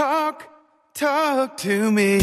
Talk, 0.00 0.48
talk 0.94 1.58
to 1.58 1.92
me. 1.92 2.20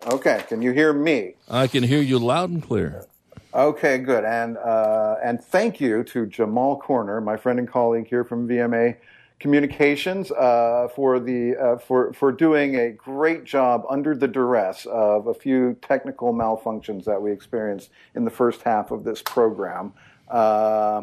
Okay. 0.06 0.44
Can 0.48 0.60
you 0.60 0.72
hear 0.72 0.92
me? 0.92 1.34
I 1.48 1.66
can 1.66 1.82
hear 1.82 2.02
you 2.02 2.18
loud 2.18 2.50
and 2.50 2.62
clear. 2.62 3.06
Okay, 3.54 3.98
good. 3.98 4.24
And 4.24 4.58
uh, 4.58 5.16
and 5.24 5.42
thank 5.42 5.80
you 5.80 6.04
to 6.04 6.26
Jamal 6.26 6.78
Corner, 6.78 7.20
my 7.20 7.36
friend 7.36 7.58
and 7.58 7.66
colleague 7.66 8.08
here 8.08 8.24
from 8.24 8.46
VMA 8.46 8.96
Communications 9.40 10.32
uh, 10.32 10.88
for 10.96 11.20
the 11.20 11.56
uh, 11.56 11.78
for 11.78 12.12
for 12.12 12.32
doing 12.32 12.74
a 12.74 12.90
great 12.90 13.44
job 13.44 13.84
under 13.88 14.16
the 14.16 14.26
duress 14.26 14.84
of 14.86 15.28
a 15.28 15.34
few 15.34 15.76
technical 15.80 16.34
malfunctions 16.34 17.04
that 17.04 17.22
we 17.22 17.30
experienced 17.30 17.90
in 18.16 18.24
the 18.24 18.32
first 18.32 18.62
half 18.62 18.90
of 18.90 19.04
this 19.04 19.22
program. 19.22 19.92
Uh, 20.28 21.02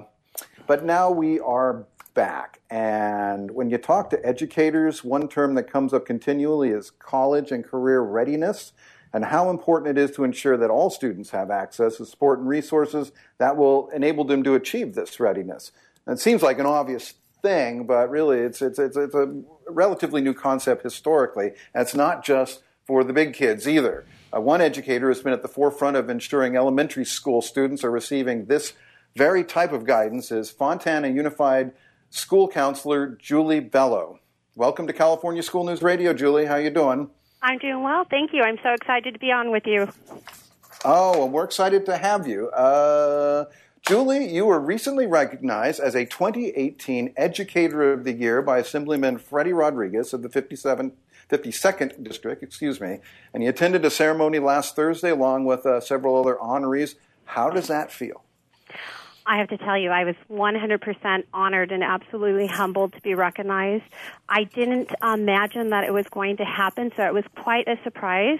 but 0.67 0.83
now 0.83 1.09
we 1.09 1.39
are 1.39 1.85
back, 2.13 2.59
and 2.69 3.51
when 3.51 3.69
you 3.69 3.77
talk 3.77 4.09
to 4.09 4.25
educators, 4.25 5.01
one 5.01 5.29
term 5.29 5.55
that 5.55 5.71
comes 5.71 5.93
up 5.93 6.05
continually 6.05 6.71
is 6.71 6.91
college 6.91 7.53
and 7.53 7.63
career 7.63 8.01
readiness. 8.01 8.73
And 9.13 9.23
how 9.23 9.49
important 9.49 9.97
it 9.97 10.01
is 10.01 10.13
to 10.17 10.25
ensure 10.25 10.57
that 10.57 10.69
all 10.69 10.89
students 10.89 11.29
have 11.29 11.49
access 11.49 11.95
to 11.97 12.05
support 12.05 12.39
and 12.39 12.49
resources 12.49 13.13
that 13.37 13.55
will 13.55 13.87
enable 13.91 14.25
them 14.25 14.43
to 14.43 14.55
achieve 14.55 14.93
this 14.93 15.21
readiness. 15.21 15.71
And 16.05 16.17
it 16.17 16.21
seems 16.21 16.41
like 16.41 16.59
an 16.59 16.65
obvious 16.65 17.13
thing, 17.45 17.85
but 17.85 18.09
really 18.09 18.39
it's, 18.39 18.59
it's, 18.59 18.79
it's, 18.79 18.97
it's 18.97 19.13
a 19.13 19.31
relatively 19.69 20.19
new 20.19 20.33
concept 20.33 20.81
historically. 20.81 21.51
And 21.75 21.83
it's 21.83 21.93
not 21.93 22.25
just 22.25 22.63
for 22.87 23.03
the 23.03 23.13
big 23.13 23.33
kids 23.33 23.67
either. 23.67 24.03
Uh, 24.35 24.41
one 24.41 24.61
educator 24.61 25.09
has 25.09 25.21
been 25.21 25.31
at 25.31 25.43
the 25.43 25.47
forefront 25.47 25.95
of 25.95 26.09
ensuring 26.09 26.55
elementary 26.55 27.05
school 27.05 27.43
students 27.43 27.83
are 27.83 27.91
receiving 27.91 28.45
this 28.45 28.73
very 29.15 29.43
type 29.43 29.71
of 29.71 29.85
guidance 29.85 30.31
is 30.31 30.49
Fontana 30.49 31.07
Unified 31.07 31.71
School 32.09 32.47
Counselor 32.47 33.09
Julie 33.21 33.59
Bello. 33.59 34.19
Welcome 34.55 34.87
to 34.87 34.93
California 34.93 35.43
School 35.43 35.65
News 35.65 35.83
Radio, 35.83 36.13
Julie. 36.13 36.45
How 36.45 36.55
you 36.55 36.71
doing? 36.71 37.11
I'm 37.43 37.59
doing 37.59 37.83
well, 37.83 38.05
thank 38.09 38.33
you. 38.33 38.41
I'm 38.41 38.57
so 38.63 38.73
excited 38.73 39.13
to 39.13 39.19
be 39.19 39.31
on 39.31 39.51
with 39.51 39.67
you. 39.67 39.87
Oh, 40.83 41.19
well, 41.19 41.29
we're 41.29 41.43
excited 41.43 41.85
to 41.85 41.97
have 41.97 42.27
you. 42.27 42.49
Uh, 42.49 43.45
Julie, 43.87 44.33
you 44.33 44.47
were 44.47 44.59
recently 44.59 45.05
recognized 45.05 45.79
as 45.79 45.93
a 45.93 46.07
2018 46.07 47.13
Educator 47.15 47.93
of 47.93 48.03
the 48.03 48.13
Year 48.13 48.41
by 48.41 48.57
Assemblyman 48.57 49.19
Freddie 49.19 49.53
Rodriguez 49.53 50.11
of 50.11 50.23
the 50.23 50.29
57, 50.29 50.91
52nd 51.29 52.03
District, 52.03 52.41
excuse 52.41 52.81
me, 52.81 52.97
and 53.31 53.43
you 53.43 53.49
attended 53.49 53.85
a 53.85 53.91
ceremony 53.91 54.39
last 54.39 54.75
Thursday 54.75 55.11
along 55.11 55.45
with 55.45 55.67
uh, 55.67 55.79
several 55.79 56.19
other 56.19 56.35
honorees. 56.41 56.95
How 57.25 57.51
does 57.51 57.67
that 57.67 57.91
feel? 57.91 58.23
I 59.27 59.37
have 59.37 59.49
to 59.49 59.57
tell 59.59 59.77
you, 59.77 59.91
I 59.91 60.03
was 60.03 60.15
100% 60.31 61.23
honored 61.31 61.71
and 61.71 61.83
absolutely 61.83 62.47
humbled 62.47 62.93
to 62.93 63.01
be 63.01 63.13
recognized. 63.13 63.83
I 64.27 64.45
didn't 64.45 64.89
imagine 65.03 65.69
that 65.69 65.83
it 65.83 65.93
was 65.93 66.07
going 66.07 66.37
to 66.37 66.45
happen, 66.45 66.91
so 66.97 67.03
it 67.03 67.13
was 67.13 67.25
quite 67.37 67.67
a 67.67 67.77
surprise. 67.83 68.39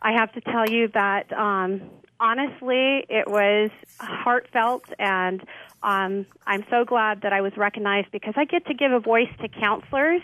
I 0.00 0.12
have 0.12 0.32
to 0.32 0.40
tell 0.40 0.66
you 0.70 0.88
that 0.94 1.30
um, 1.34 1.82
honestly, 2.20 3.04
it 3.08 3.28
was 3.28 3.70
heartfelt, 4.00 4.84
and 4.98 5.40
um, 5.82 6.26
I'm 6.46 6.64
so 6.70 6.84
glad 6.84 7.22
that 7.22 7.32
I 7.32 7.40
was 7.40 7.56
recognized 7.56 8.10
because 8.10 8.34
I 8.36 8.44
get 8.44 8.66
to 8.66 8.74
give 8.74 8.92
a 8.92 9.00
voice 9.00 9.30
to 9.40 9.48
counselors 9.48 10.22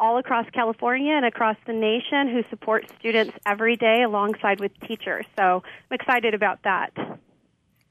all 0.00 0.18
across 0.18 0.46
California 0.50 1.12
and 1.12 1.24
across 1.24 1.56
the 1.66 1.72
nation 1.72 2.28
who 2.28 2.44
support 2.50 2.86
students 2.98 3.36
every 3.46 3.76
day 3.76 4.02
alongside 4.02 4.60
with 4.60 4.72
teachers. 4.86 5.26
So 5.36 5.62
I'm 5.90 5.94
excited 5.94 6.34
about 6.34 6.62
that. 6.62 6.92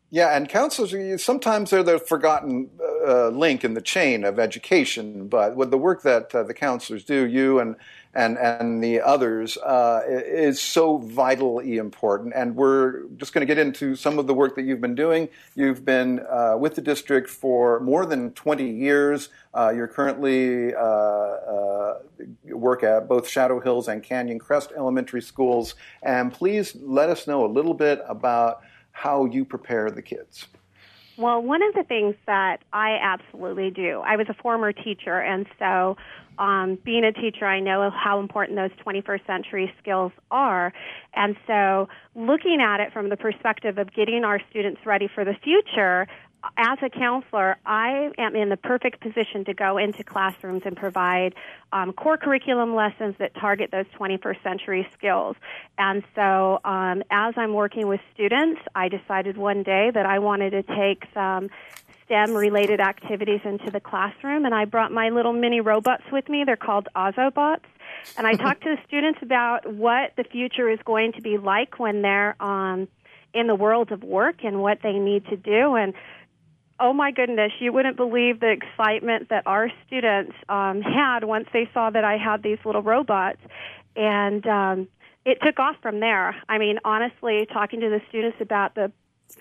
Yeah, 0.10 0.38
and 0.38 0.48
counselors 0.48 1.22
sometimes 1.22 1.72
they're 1.72 1.84
the 1.84 2.00
forgotten 2.00 2.70
uh, 3.06 3.28
link 3.28 3.66
in 3.66 3.74
the 3.74 3.82
chain 3.82 4.24
of 4.24 4.40
education. 4.40 5.28
But 5.28 5.58
with 5.58 5.70
the 5.70 5.78
work 5.78 6.04
that 6.04 6.34
uh, 6.34 6.44
the 6.44 6.54
counselors 6.54 7.04
do, 7.04 7.28
you 7.28 7.60
and 7.60 7.76
and 8.18 8.38
and 8.38 8.84
the 8.84 9.00
others, 9.00 9.58
uh, 9.58 10.02
is 10.08 10.60
so 10.60 10.98
vitally 10.98 11.78
important. 11.78 12.34
And 12.36 12.56
we're 12.56 13.04
just 13.18 13.32
going 13.32 13.46
to 13.46 13.46
get 13.46 13.60
into 13.60 13.96
some 13.96 14.18
of 14.18 14.26
the 14.26 14.34
work 14.34 14.56
that 14.56 14.64
you've 14.64 14.82
been 14.82 14.96
doing. 14.96 15.30
You've 15.56 15.86
been 15.86 16.26
uh, 16.28 16.58
with 16.58 16.74
the 16.76 16.82
district 16.82 17.30
for 17.30 17.80
more 17.80 18.06
than 18.08 18.32
20 18.32 18.68
years. 18.68 19.30
Uh, 19.54 19.72
you're 19.76 19.88
currently 19.88 20.74
uh, 20.74 21.94
work 22.46 22.84
at 22.84 23.08
both 23.08 23.30
Shadow 23.30 23.60
Hills 23.60 23.88
and 23.88 24.02
Canyon 24.02 24.40
Crest 24.40 24.74
Elementary 24.76 25.22
Schools. 25.22 25.76
And 26.02 26.34
please 26.34 26.76
let 26.82 27.10
us 27.10 27.28
know 27.28 27.46
a 27.46 27.52
little 27.52 27.76
bit 27.76 28.02
about 28.08 28.62
how 28.92 29.26
you 29.26 29.46
prepare 29.46 29.92
the 29.92 30.02
kids? 30.02 30.48
Well, 31.18 31.42
one 31.42 31.64
of 31.64 31.74
the 31.74 31.84
things 31.84 32.16
that 32.28 32.60
I 32.72 32.98
absolutely 33.02 33.72
do, 33.72 34.02
I 34.06 34.18
was 34.18 34.28
a 34.30 34.36
former 34.36 34.72
teacher, 34.72 35.20
and 35.20 35.48
so 35.58 35.98
um, 36.38 36.78
being 36.86 37.04
a 37.04 37.12
teacher, 37.12 37.46
I 37.46 37.60
know 37.60 37.90
how 37.90 38.20
important 38.20 38.58
those 38.58 38.72
21st 38.86 39.26
century 39.26 39.74
skills 39.82 40.12
are. 40.30 40.72
And 41.16 41.36
so, 41.48 41.90
looking 42.16 42.60
at 42.62 42.80
it 42.80 42.94
from 42.94 43.10
the 43.10 43.18
perspective 43.18 43.80
of 43.80 43.94
getting 43.94 44.24
our 44.24 44.40
students 44.52 44.82
ready 44.86 45.10
for 45.14 45.26
the 45.26 45.34
future, 45.44 46.08
as 46.58 46.78
a 46.82 46.90
counselor, 46.90 47.58
I 47.66 48.12
am 48.18 48.36
in 48.36 48.50
the 48.50 48.58
perfect 48.58 49.02
position 49.02 49.46
to 49.46 49.54
go 49.54 49.78
into 49.78 50.04
classrooms 50.04 50.62
and 50.66 50.76
provide 50.76 51.36
um, 51.74 51.94
core 51.94 52.18
curriculum 52.18 52.76
lessons 52.76 53.16
that 53.20 53.34
target 53.36 53.72
those 53.72 53.86
21st 54.00 54.44
century 54.44 54.88
skills. 54.98 55.36
And 55.78 56.04
so, 56.16 56.60
um, 56.64 57.04
as 57.12 57.34
I'm 57.38 57.54
working 57.54 57.88
with 57.88 58.02
students, 58.14 58.62
I 58.76 58.88
decided 58.88 59.38
one 59.38 59.64
day 59.64 59.92
that 59.94 60.06
I 60.06 60.20
wanted 60.20 60.52
to 60.52 60.64
take 60.64 61.06
some 61.14 61.50
STEM 62.06 62.34
related 62.34 62.80
activities 62.80 63.42
into 63.44 63.70
the 63.70 63.82
classroom, 63.82 64.46
and 64.46 64.56
I 64.56 64.66
brought 64.66 64.92
my 64.92 65.10
little 65.10 65.34
mini 65.34 65.60
robots 65.60 66.04
with 66.12 66.30
me. 66.30 66.44
They're 66.46 66.56
called 66.56 66.88
Ozobots. 66.96 67.66
And 68.18 68.26
I 68.26 68.34
talked 68.34 68.64
to 68.64 68.76
the 68.76 68.82
students 68.88 69.20
about 69.22 69.72
what 69.72 70.14
the 70.16 70.24
future 70.24 70.70
is 70.70 70.80
going 70.86 71.14
to 71.14 71.22
be 71.22 71.38
like 71.38 71.80
when 71.80 72.02
they're 72.02 72.42
um, 72.42 72.88
in 73.34 73.48
the 73.48 73.56
world 73.56 73.92
of 73.92 74.04
work 74.04 74.44
and 74.44 74.62
what 74.62 74.80
they 74.84 74.94
need 74.94 75.26
to 75.26 75.38
do. 75.38 75.76
And 75.76 75.94
oh 76.80 76.94
my 76.94 77.12
goodness, 77.12 77.52
you 77.60 77.74
wouldn't 77.74 77.98
believe 77.98 78.40
the 78.40 78.52
excitement 78.52 79.30
that 79.30 79.44
our 79.46 79.72
students 79.86 80.34
um, 80.48 80.82
had 80.82 81.24
once 81.24 81.48
they 81.52 81.70
saw 81.74 81.90
that 81.90 82.04
I 82.04 82.18
had 82.18 82.44
these 82.44 82.60
little 82.66 82.84
robots. 82.84 83.40
And 83.96 84.46
um, 84.46 84.88
it 85.26 85.40
took 85.44 85.60
off 85.60 85.76
from 85.82 86.00
there. 86.00 86.36
I 86.48 86.58
mean, 86.58 86.80
honestly, 86.86 87.48
talking 87.52 87.80
to 87.82 87.90
the 87.90 88.02
students 88.10 88.38
about 88.40 88.76
the 88.76 88.92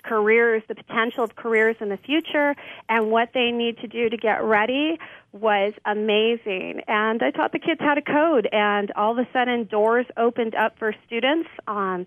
careers, 0.03 0.63
the 0.67 0.75
potential 0.75 1.23
of 1.23 1.35
careers 1.35 1.75
in 1.79 1.89
the 1.89 1.97
future, 1.97 2.55
and 2.89 3.11
what 3.11 3.29
they 3.33 3.51
need 3.51 3.77
to 3.79 3.87
do 3.87 4.09
to 4.09 4.17
get 4.17 4.43
ready 4.43 4.99
was 5.31 5.73
amazing. 5.85 6.81
And 6.87 7.21
I 7.21 7.31
taught 7.31 7.51
the 7.51 7.59
kids 7.59 7.79
how 7.79 7.93
to 7.93 8.01
code, 8.01 8.49
and 8.51 8.91
all 8.95 9.11
of 9.11 9.19
a 9.19 9.27
sudden, 9.31 9.65
doors 9.65 10.05
opened 10.17 10.55
up 10.55 10.77
for 10.79 10.93
students. 11.05 11.49
Um, 11.67 12.05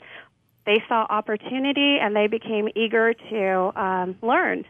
they 0.67 0.83
saw 0.89 1.07
opportunity, 1.09 1.99
and 2.01 2.15
they 2.15 2.27
became 2.27 2.69
eager 2.75 3.15
to 3.15 3.81
um, 3.81 4.17
learn 4.23 4.65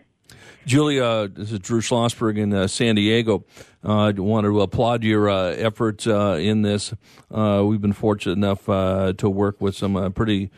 Julia, 0.66 1.26
this 1.28 1.52
is 1.52 1.58
Drew 1.58 1.80
Schlossberg 1.80 2.38
in 2.38 2.52
uh, 2.52 2.66
San 2.66 2.94
Diego. 2.94 3.44
Uh, 3.82 4.08
I 4.08 4.10
want 4.12 4.44
to 4.44 4.60
applaud 4.60 5.02
your 5.02 5.30
uh, 5.30 5.52
efforts 5.52 6.06
uh, 6.06 6.38
in 6.40 6.62
this. 6.62 6.92
Uh, 7.30 7.64
we've 7.66 7.80
been 7.80 7.94
fortunate 7.94 8.34
enough 8.34 8.68
uh, 8.68 9.14
to 9.14 9.30
work 9.30 9.60
with 9.60 9.74
some 9.74 10.12
pretty 10.12 10.50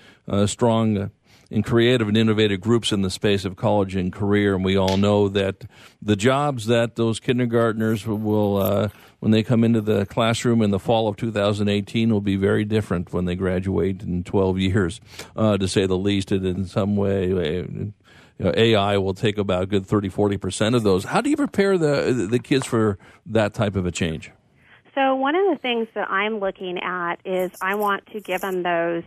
strong 0.46 1.10
and 1.50 1.64
creative 1.64 2.08
and 2.08 2.16
innovative 2.16 2.60
groups 2.60 2.92
in 2.92 3.02
the 3.02 3.10
space 3.10 3.44
of 3.44 3.56
college 3.56 3.94
and 3.94 4.12
career, 4.12 4.54
and 4.54 4.64
we 4.64 4.76
all 4.76 4.96
know 4.96 5.28
that 5.28 5.66
the 6.00 6.16
jobs 6.16 6.66
that 6.66 6.96
those 6.96 7.20
kindergartners 7.20 8.06
will, 8.06 8.90
when 9.20 9.32
they 9.32 9.42
come 9.42 9.62
into 9.62 9.80
the 9.80 10.04
classroom 10.06 10.62
in 10.62 10.70
the 10.70 10.78
fall 10.78 11.08
of 11.08 11.16
2018, 11.16 12.10
will 12.10 12.20
be 12.20 12.36
very 12.36 12.64
different 12.64 13.12
when 13.12 13.26
they 13.26 13.34
graduate 13.34 14.02
in 14.02 14.24
12 14.24 14.58
years, 14.58 15.00
to 15.36 15.68
say 15.68 15.86
the 15.86 15.96
least. 15.96 16.32
And 16.32 16.44
in 16.44 16.66
some 16.66 16.96
way, 16.96 17.32
you 18.42 18.48
know, 18.48 18.54
AI 18.56 18.98
will 18.98 19.14
take 19.14 19.38
about 19.38 19.62
a 19.62 19.66
good 19.66 19.86
30, 19.86 20.10
40% 20.10 20.74
of 20.74 20.82
those. 20.82 21.04
How 21.04 21.20
do 21.20 21.30
you 21.30 21.36
prepare 21.36 21.78
the, 21.78 22.26
the 22.28 22.38
kids 22.38 22.66
for 22.66 22.98
that 23.26 23.54
type 23.54 23.76
of 23.76 23.86
a 23.86 23.92
change? 23.92 24.32
So 24.94 25.14
one 25.14 25.34
of 25.36 25.46
the 25.50 25.58
things 25.62 25.88
that 25.94 26.10
I'm 26.10 26.38
looking 26.38 26.78
at 26.78 27.16
is 27.24 27.50
I 27.62 27.76
want 27.76 28.06
to 28.12 28.20
give 28.20 28.40
them 28.40 28.62
those 28.62 29.04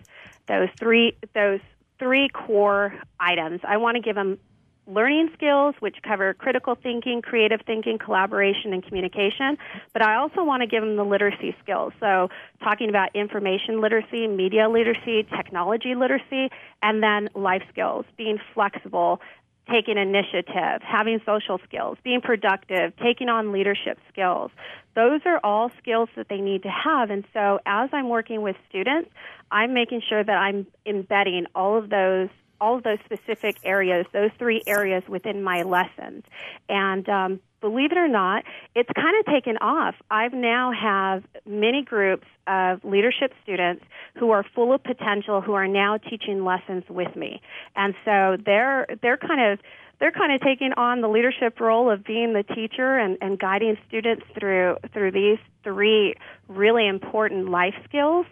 those 0.48 0.70
three 0.80 1.16
those 1.34 1.60
three 2.00 2.30
core 2.30 2.94
items. 3.20 3.62
I 3.64 3.78
want 3.78 3.96
to 3.96 4.02
give 4.02 4.16
them 4.16 4.40
learning 4.88 5.30
skills, 5.34 5.76
which 5.80 5.96
cover 6.04 6.34
critical 6.34 6.76
thinking, 6.76 7.22
creative 7.22 7.62
thinking, 7.66 7.98
collaboration, 7.98 8.74
and 8.74 8.86
communication. 8.86 9.58
But 9.94 10.02
I 10.04 10.16
also 10.16 10.44
want 10.44 10.62
to 10.62 10.68
give 10.68 10.82
them 10.82 10.96
the 10.96 11.04
literacy 11.04 11.56
skills. 11.64 11.94
So, 12.00 12.30
talking 12.64 12.90
about 12.90 13.16
information 13.16 13.82
literacy, 13.82 14.28
media 14.28 14.70
literacy, 14.70 15.28
technology 15.36 15.96
literacy, 15.96 16.50
and 16.82 17.02
then 17.02 17.30
life 17.34 17.64
skills, 17.72 18.06
being 18.18 18.40
flexible, 18.54 19.22
taking 19.70 19.98
initiative, 19.98 20.82
having 20.82 21.20
social 21.26 21.60
skills, 21.68 21.98
being 22.04 22.22
productive, 22.22 22.96
taking 22.98 23.30
on 23.30 23.52
leadership 23.52 23.98
skills. 24.12 24.52
Those 24.96 25.22
are 25.26 25.40
all 25.44 25.72
skills 25.80 26.10
that 26.16 26.30
they 26.30 26.40
need 26.40 26.64
to 26.64 26.70
have. 26.70 27.10
And 27.10 27.26
so 27.34 27.60
as 27.66 27.90
I'm 27.92 28.10
working 28.10 28.42
with 28.42 28.56
students, 28.70 29.10
I'm 29.52 29.74
making 29.74 30.02
sure 30.08 30.24
that 30.24 30.38
I'm 30.38 30.68
embedding 30.86 31.48
all 31.56 31.78
of 31.78 31.90
those 31.90 32.30
all 32.60 32.80
those 32.82 33.00
specific 33.06 33.58
areas, 33.64 34.06
those 34.14 34.32
three 34.38 34.62
areas 34.68 35.04
within 35.08 35.44
my 35.44 35.64
lessons. 35.64 36.24
And 36.70 37.08
um, 37.10 37.40
believe 37.62 37.92
it 37.92 37.98
or 37.98 38.08
not, 38.08 38.44
it's 38.76 38.90
kind 38.96 39.16
of 39.20 39.34
taken 39.34 39.58
off. 39.58 39.96
I've 40.12 40.34
now 40.34 40.72
have 40.72 41.24
many 41.46 41.84
groups 41.84 42.28
of 42.48 42.84
leadership 42.84 43.34
students 43.44 43.84
who 44.20 44.32
are 44.32 44.46
full 44.54 44.74
of 44.74 44.84
potential 44.84 45.42
who 45.42 45.54
are 45.54 45.68
now 45.68 45.98
teaching 45.98 46.44
lessons 46.44 46.84
with 46.90 47.16
me. 47.16 47.42
And 47.76 47.96
so 48.06 48.38
they're 48.46 48.86
they're 49.02 49.18
kind 49.18 49.54
of 49.54 49.60
they're 50.00 50.12
kind 50.12 50.34
of 50.34 50.42
taking 50.42 50.74
on 50.74 51.02
the 51.02 51.08
leadership 51.08 51.60
role 51.60 51.90
of 51.90 52.04
being 52.04 52.34
the 52.34 52.44
teacher 52.44 52.98
and, 52.98 53.18
and 53.22 53.40
guiding 53.40 53.78
students 53.88 54.26
through 54.38 54.78
through 54.94 55.12
these 55.12 55.38
three 55.64 56.16
really 56.48 56.88
important 56.88 57.50
life 57.50 57.76
skills 57.86 58.26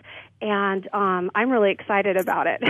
and 0.44 0.94
um, 0.94 1.32
I'm 1.34 1.50
really 1.50 1.72
excited 1.72 2.18
about 2.18 2.48
it. 2.48 2.62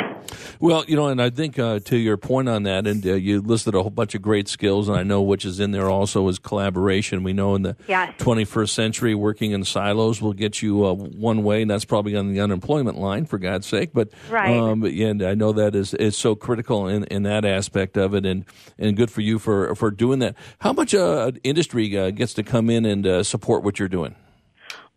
Well, 0.59 0.85
you 0.87 0.95
know, 0.95 1.07
and 1.07 1.21
I 1.21 1.29
think 1.29 1.59
uh, 1.59 1.79
to 1.79 1.97
your 1.97 2.15
point 2.15 2.47
on 2.47 2.63
that, 2.63 2.87
and 2.87 3.05
uh, 3.05 3.15
you 3.15 3.41
listed 3.41 3.75
a 3.75 3.81
whole 3.81 3.89
bunch 3.89 4.15
of 4.15 4.21
great 4.21 4.47
skills, 4.47 4.87
and 4.87 4.97
I 4.97 5.03
know 5.03 5.21
which 5.21 5.43
is 5.43 5.59
in 5.59 5.71
there 5.71 5.89
also 5.89 6.25
is 6.29 6.39
collaboration. 6.39 7.23
We 7.23 7.33
know 7.33 7.55
in 7.55 7.63
the 7.63 7.75
yes. 7.85 8.13
21st 8.19 8.69
century, 8.69 9.13
working 9.13 9.51
in 9.51 9.65
silos 9.65 10.21
will 10.21 10.31
get 10.31 10.61
you 10.61 10.85
uh, 10.85 10.93
one 10.93 11.43
way, 11.43 11.63
and 11.63 11.69
that's 11.69 11.83
probably 11.83 12.15
on 12.15 12.31
the 12.31 12.39
unemployment 12.39 12.97
line, 12.97 13.25
for 13.25 13.37
God's 13.39 13.67
sake. 13.67 13.89
But 13.93 14.11
right. 14.29 14.55
um, 14.55 14.85
and 14.85 15.21
I 15.21 15.33
know 15.33 15.51
that 15.51 15.75
is 15.75 15.93
is 15.95 16.15
so 16.15 16.33
critical 16.33 16.87
in, 16.87 17.03
in 17.05 17.23
that 17.23 17.43
aspect 17.43 17.97
of 17.97 18.13
it, 18.13 18.25
and 18.25 18.45
and 18.83 18.97
good 18.97 19.09
for 19.09 19.21
you 19.21 19.39
for 19.39 19.73
for 19.75 19.89
doing 19.89 20.19
that. 20.19 20.35
How 20.59 20.73
much 20.73 20.93
uh, 20.93 21.31
industry 21.43 21.97
uh, 21.97 22.11
gets 22.11 22.33
to 22.35 22.43
come 22.43 22.69
in 22.69 22.85
and 22.85 23.07
uh, 23.07 23.23
support 23.23 23.63
what 23.63 23.79
you're 23.79 23.87
doing? 23.87 24.15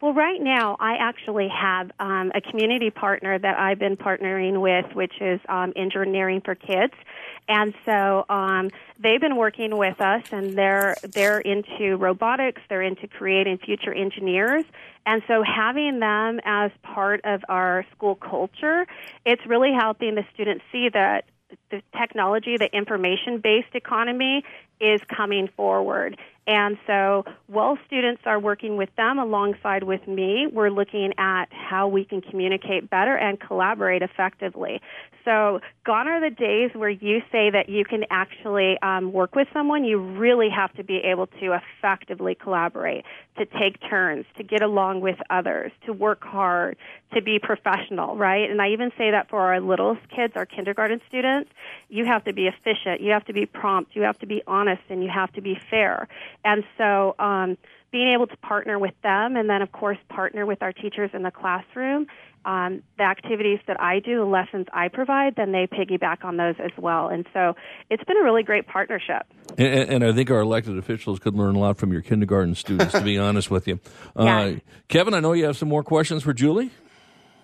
Well, 0.03 0.13
right 0.13 0.43
now, 0.43 0.77
I 0.79 0.97
actually 0.97 1.49
have 1.49 1.91
um, 1.99 2.31
a 2.35 2.43
community 2.43 2.91
partner 2.91 3.39
that 3.39 3.59
I've 3.59 3.79
been 3.79 3.97
partnering 3.97 4.61
with, 4.61 4.95
which 4.95 5.15
is 5.23 5.41
um, 5.49 5.73
Engineering 5.75 6.43
for 6.45 6.55
Kids, 6.55 6.93
and 7.49 7.73
so 7.87 8.27
um, 8.29 8.71
they've 9.01 9.21
been 9.21 9.37
working 9.37 9.75
with 9.79 9.99
us, 10.03 10.23
and 10.33 10.57
they're 10.57 10.97
they're 11.03 11.41
into 11.41 11.97
robotics, 11.97 12.61
they're 12.69 12.83
into 12.83 13.09
creating 13.09 13.59
future 13.59 13.95
engineers, 13.95 14.65
and 15.07 15.23
so 15.27 15.43
having 15.43 16.01
them 16.01 16.41
as 16.45 16.73
part 16.83 17.21
of 17.25 17.43
our 17.49 17.87
school 17.97 18.17
culture, 18.17 18.87
it's 19.25 19.47
really 19.47 19.73
helping 19.73 20.15
the 20.15 20.25
students 20.35 20.65
see 20.71 20.91
that 20.93 21.25
the 21.71 21.83
technology, 21.97 22.57
the 22.57 22.75
information 22.75 23.39
based 23.39 23.75
economy 23.75 24.45
is 24.81 25.01
coming 25.15 25.49
forward. 25.57 26.19
And 26.47 26.79
so 26.87 27.25
while 27.49 27.77
students 27.87 28.23
are 28.25 28.39
working 28.39 28.77
with 28.77 28.91
them 28.97 29.19
alongside 29.19 29.83
with 29.83 30.07
me, 30.07 30.47
we're 30.53 30.71
looking 30.71 31.13
at 31.19 31.47
how 31.51 31.89
we 31.89 32.05
can 32.05 32.21
communicate 32.21 32.89
better 32.89 33.17
and 33.17 33.41
collaborate 33.41 34.03
effectively. 34.03 34.81
So 35.25 35.61
gone 35.85 36.07
are 36.07 36.21
the 36.21 36.35
days 36.35 36.71
where 36.73 36.89
you 36.89 37.21
say 37.33 37.51
that 37.51 37.69
you 37.69 37.85
can 37.85 38.05
actually 38.11 38.79
um, 38.81 39.13
work 39.13 39.35
with 39.35 39.49
someone. 39.53 39.85
You 39.85 39.99
really 39.99 40.49
have 40.51 40.73
to 40.75 40.85
be 40.85 40.99
able 40.99 41.27
to 41.27 41.59
effectively 41.59 42.37
collaborate, 42.37 43.05
to 43.37 43.45
take 43.45 43.81
turns, 43.91 44.25
to 44.37 44.45
get 44.45 44.63
along 44.63 45.01
with 45.01 45.17
others, 45.29 45.73
to 45.87 45.93
work 45.93 46.23
hard, 46.23 46.77
to 47.13 47.23
be 47.23 47.41
professional, 47.41 48.17
right? 48.17 48.49
And 48.49 48.63
I 48.63 48.71
even 48.71 48.93
say 48.97 49.11
that 49.11 49.29
for 49.29 49.41
our 49.41 49.61
littlest 49.61 50.09
kids, 50.11 50.35
our 50.37 50.47
kindergarten 50.47 51.01
students. 51.09 51.51
You 51.89 52.05
have 52.05 52.23
to 52.25 52.33
be 52.33 52.47
efficient, 52.47 53.01
you 53.01 53.11
have 53.11 53.25
to 53.25 53.33
be 53.33 53.47
prompt, 53.47 53.97
you 53.97 54.03
have 54.03 54.19
to 54.21 54.27
be 54.27 54.43
honest, 54.47 54.83
and 54.89 55.03
you 55.03 55.11
have 55.11 55.33
to 55.33 55.41
be 55.41 55.59
fair. 55.71 56.07
And 56.47 56.65
so, 56.79 57.15
um, 57.19 57.59
being 57.93 58.13
able 58.15 58.27
to 58.27 58.37
partner 58.39 58.79
with 58.79 58.95
them 59.03 59.37
and 59.37 59.49
then, 59.49 59.63
of 59.63 59.73
course, 59.73 59.97
partner 60.09 60.45
with 60.45 60.61
our 60.61 60.73
teachers 60.73 61.11
in 61.15 61.23
the 61.23 61.31
classroom 61.31 62.07
um, 62.47 62.83
the 62.97 63.03
activities 63.03 63.59
that 63.67 63.81
I 63.81 63.99
do, 63.99 64.21
the 64.21 64.25
lessons 64.25 64.67
I 64.73 64.89
provide, 64.89 65.35
then 65.37 65.51
they 65.51 65.67
piggyback 65.67 66.25
on 66.25 66.37
those 66.37 66.55
as 66.61 66.71
well. 66.79 67.09
And 67.09 67.27
so 67.35 67.57
it's 67.91 68.05
been 68.05 68.17
a 68.17 68.23
really 68.23 68.45
great 68.45 68.69
partnership. 68.69 69.27
And, 69.59 69.91
and 69.91 70.05
I 70.05 70.13
think 70.13 70.31
our 70.31 70.41
elected 70.41 70.79
officials 70.79 71.19
could 71.19 71.35
learn 71.35 71.57
a 71.57 71.59
lot 71.59 71.77
from 71.77 71.93
your 71.93 72.03
kindergarten 72.03 72.55
students, 72.55 72.93
to 72.93 73.01
be 73.01 73.19
honest 73.19 73.51
with 73.51 73.67
you. 73.67 73.81
Uh, 74.15 74.55
Kevin, 74.89 75.13
I 75.13 75.21
know 75.21 75.33
you 75.33 75.45
have 75.45 75.57
some 75.57 75.69
more 75.69 75.83
questions 75.83 76.23
for 76.23 76.33
Julie. 76.33 76.71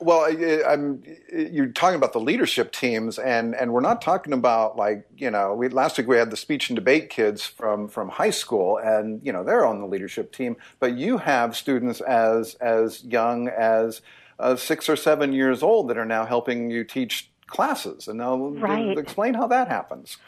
Well, 0.02 0.25
I'm, 0.66 1.02
you're 1.32 1.69
talking 1.69 1.96
about 1.96 2.12
the 2.12 2.20
leadership 2.20 2.72
teams, 2.72 3.19
and, 3.19 3.54
and 3.54 3.72
we're 3.72 3.81
not 3.81 4.02
talking 4.02 4.32
about 4.32 4.76
like 4.76 5.06
you 5.16 5.31
know. 5.31 5.54
We, 5.54 5.69
last 5.69 5.99
week 5.99 6.06
we 6.06 6.16
had 6.16 6.31
the 6.31 6.37
speech 6.37 6.69
and 6.70 6.76
debate 6.76 7.10
kids 7.10 7.46
from, 7.46 7.88
from 7.88 8.08
high 8.08 8.31
school, 8.31 8.78
and 8.78 9.20
you 9.25 9.32
know 9.32 9.44
they're 9.44 9.64
on 9.64 9.81
the 9.81 9.87
leadership 9.87 10.32
team. 10.32 10.56
But 10.81 10.96
you 10.96 11.19
have 11.19 11.56
students 11.56 12.00
as 12.00 12.54
as 12.56 13.04
young 13.04 13.49
as 13.49 14.02
uh, 14.38 14.56
six 14.56 14.88
or 14.88 14.96
seven 14.96 15.32
years 15.32 15.62
old 15.62 15.88
that 15.88 15.96
are 15.96 16.04
now 16.04 16.26
helping 16.26 16.70
you 16.70 16.84
teach 16.84 17.31
classes. 17.46 18.08
And 18.08 18.19
now 18.19 18.37
right. 18.37 18.99
explain 18.99 19.34
how 19.34 19.46
that 19.49 19.69
happens. 19.69 20.19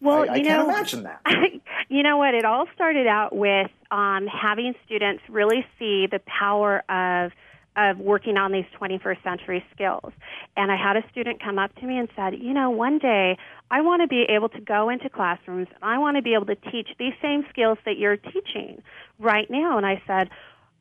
Well, 0.00 0.22
I, 0.28 0.32
I 0.32 0.36
you 0.36 0.44
can't 0.44 0.66
know, 0.66 0.74
imagine 0.74 1.02
that. 1.04 1.20
you 1.88 2.02
know 2.02 2.16
what? 2.16 2.34
It 2.34 2.44
all 2.44 2.66
started 2.74 3.06
out 3.06 3.34
with 3.34 3.70
um, 3.90 4.26
having 4.26 4.74
students 4.86 5.22
really 5.28 5.66
see 5.78 6.06
the 6.06 6.20
power 6.26 6.82
of 6.90 7.32
of 7.88 7.98
working 7.98 8.36
on 8.36 8.52
these 8.52 8.64
21st 8.78 9.22
century 9.22 9.64
skills. 9.74 10.12
And 10.56 10.70
I 10.70 10.76
had 10.76 10.96
a 10.96 11.08
student 11.10 11.42
come 11.42 11.58
up 11.58 11.74
to 11.76 11.86
me 11.86 11.96
and 11.98 12.08
said, 12.14 12.34
you 12.38 12.52
know, 12.52 12.70
one 12.70 12.98
day 12.98 13.38
I 13.70 13.80
want 13.80 14.02
to 14.02 14.08
be 14.08 14.24
able 14.28 14.48
to 14.50 14.60
go 14.60 14.88
into 14.88 15.08
classrooms 15.08 15.68
and 15.74 15.82
I 15.82 15.98
want 15.98 16.16
to 16.16 16.22
be 16.22 16.34
able 16.34 16.46
to 16.46 16.56
teach 16.56 16.88
these 16.98 17.14
same 17.22 17.44
skills 17.50 17.78
that 17.84 17.96
you're 17.96 18.16
teaching 18.16 18.82
right 19.18 19.48
now. 19.50 19.76
And 19.76 19.86
I 19.86 20.02
said, 20.06 20.28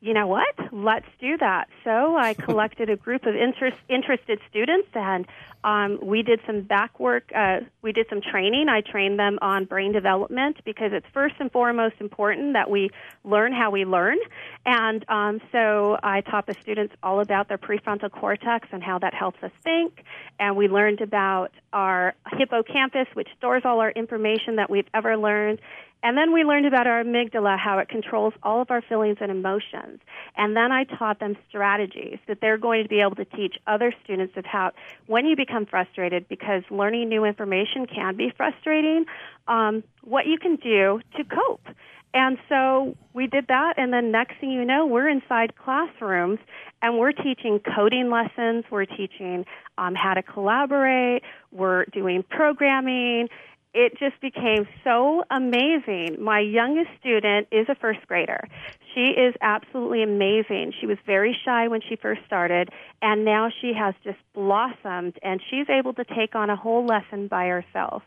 you 0.02 0.14
know 0.14 0.28
what? 0.28 0.56
Let's 0.72 1.08
do 1.20 1.38
that. 1.38 1.68
So 1.84 2.16
I 2.16 2.34
collected 2.46 2.90
a 2.90 2.96
group 2.96 3.26
of 3.26 3.36
interest, 3.36 3.78
interested 3.90 4.40
students, 4.50 4.88
and 4.94 5.26
um, 5.64 6.00
we 6.02 6.24
did 6.24 6.40
some 6.48 6.62
back 6.62 7.00
work. 7.00 7.32
Uh, 7.36 7.60
we 7.82 7.92
did 7.92 8.08
some 8.10 8.22
training. 8.22 8.68
I 8.70 8.80
trained 8.80 9.20
them 9.20 9.38
on 9.42 9.66
brain 9.66 9.92
development 9.92 10.58
because 10.64 10.92
it's 10.94 11.06
first 11.14 11.36
and 11.40 11.52
foremost 11.52 11.96
important 12.00 12.54
that 12.54 12.70
we 12.70 12.92
learn 13.26 13.52
how 13.52 13.70
we 13.72 13.84
learn. 13.84 14.18
And 14.66 15.04
um, 15.10 15.42
so 15.52 15.98
I 16.02 16.22
taught 16.22 16.48
the 16.48 16.56
students 16.62 16.96
all 17.04 17.20
about 17.20 17.50
their 17.50 17.58
prefrontal 17.58 18.10
cortex 18.10 18.70
and 18.72 18.82
how 18.82 19.00
that 19.00 19.14
helps 19.14 19.44
us 19.44 19.52
think. 19.64 20.06
And 20.40 20.56
we 20.56 20.70
learned 20.70 21.02
about 21.02 21.52
our 21.74 22.16
hippocampus, 22.38 23.08
which 23.14 23.28
stores 23.38 23.64
all 23.66 23.82
our 23.82 23.92
information 23.92 24.56
that 24.56 24.70
we've 24.70 24.88
ever 24.94 25.18
learned 25.18 25.60
and 26.02 26.18
then 26.18 26.32
we 26.32 26.44
learned 26.44 26.66
about 26.66 26.88
our 26.88 27.04
amygdala, 27.04 27.58
how 27.58 27.80
it 27.80 27.90
controls 27.90 28.34
all 28.42 28.62
of 28.62 28.72
our 28.72 28.82
feelings 28.82 29.18
and 29.20 29.32
emotions. 29.32 30.00
And 30.38 30.56
then 30.56 30.72
I 30.72 30.86
taught 30.86 31.20
them 31.20 31.36
strategies 31.50 32.20
that 32.28 32.40
they're 32.40 32.58
going 32.58 32.84
to 32.84 32.90
be 32.90 33.02
able 33.02 33.16
to 33.16 33.26
teach 33.26 33.56
other 33.68 33.94
students 34.04 34.38
of 34.38 34.46
how, 34.46 34.72
when 35.08 35.26
you 35.26 35.36
become 35.36 35.66
frustrated, 35.66 36.30
because 36.30 36.64
learning 36.70 37.10
new 37.10 37.26
information 37.26 37.86
can 37.86 38.16
be 38.16 38.32
frustrating, 38.36 39.06
um, 39.48 39.84
what 40.04 40.26
you 40.26 40.38
can 40.38 40.56
do 40.56 41.02
to 41.18 41.24
cope. 41.24 41.68
And 42.14 42.40
so 42.48 42.96
we 43.14 43.28
did 43.28 43.48
that, 43.48 43.76
and 43.78 43.94
then 43.94 44.12
next 44.12 44.40
thing 44.40 44.52
you 44.52 44.66
know, 44.66 44.88
we're 44.88 45.08
inside 45.08 45.54
classrooms 45.56 46.40
and 46.82 46.98
we're 46.98 47.12
teaching 47.12 47.60
coding 47.60 48.10
lessons, 48.10 48.66
we're 48.72 48.86
teaching 48.86 49.46
um, 49.78 49.94
how 49.94 50.16
to 50.16 50.24
collaborate, 50.24 51.22
we're 51.52 51.86
doing 51.86 52.24
programming, 52.24 53.28
it 53.74 53.98
just 54.00 54.20
became 54.22 54.68
so 54.84 55.24
amazing. 55.30 56.18
My 56.22 56.40
youngest 56.40 56.90
student 57.00 57.48
is 57.52 57.68
a 57.70 57.76
first 57.76 58.06
grader. 58.08 58.48
She 58.96 59.12
is 59.12 59.36
absolutely 59.42 60.02
amazing. 60.02 60.74
She 60.80 60.88
was 60.88 60.98
very 61.06 61.38
shy 61.46 61.68
when 61.68 61.82
she 61.88 61.96
first 61.96 62.22
started, 62.26 62.70
and 63.02 63.24
now 63.24 63.50
she 63.62 63.74
has 63.74 63.94
just 64.04 64.18
blossomed, 64.34 65.20
and 65.22 65.40
she's 65.50 65.70
able 65.70 65.94
to 65.94 66.04
take 66.04 66.36
on 66.36 66.50
a 66.50 66.56
whole 66.56 66.86
lesson 66.86 67.28
by 67.28 67.48
herself. 67.48 68.02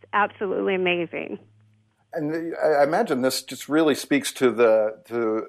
It's 0.00 0.10
absolutely 0.12 0.76
amazing. 0.76 1.38
And 2.12 2.54
uh, 2.54 2.66
I 2.66 2.84
imagine 2.84 3.22
this 3.22 3.42
just 3.42 3.68
really 3.68 3.94
speaks 3.94 4.32
to 4.34 4.50
the 4.50 4.98
to 5.06 5.46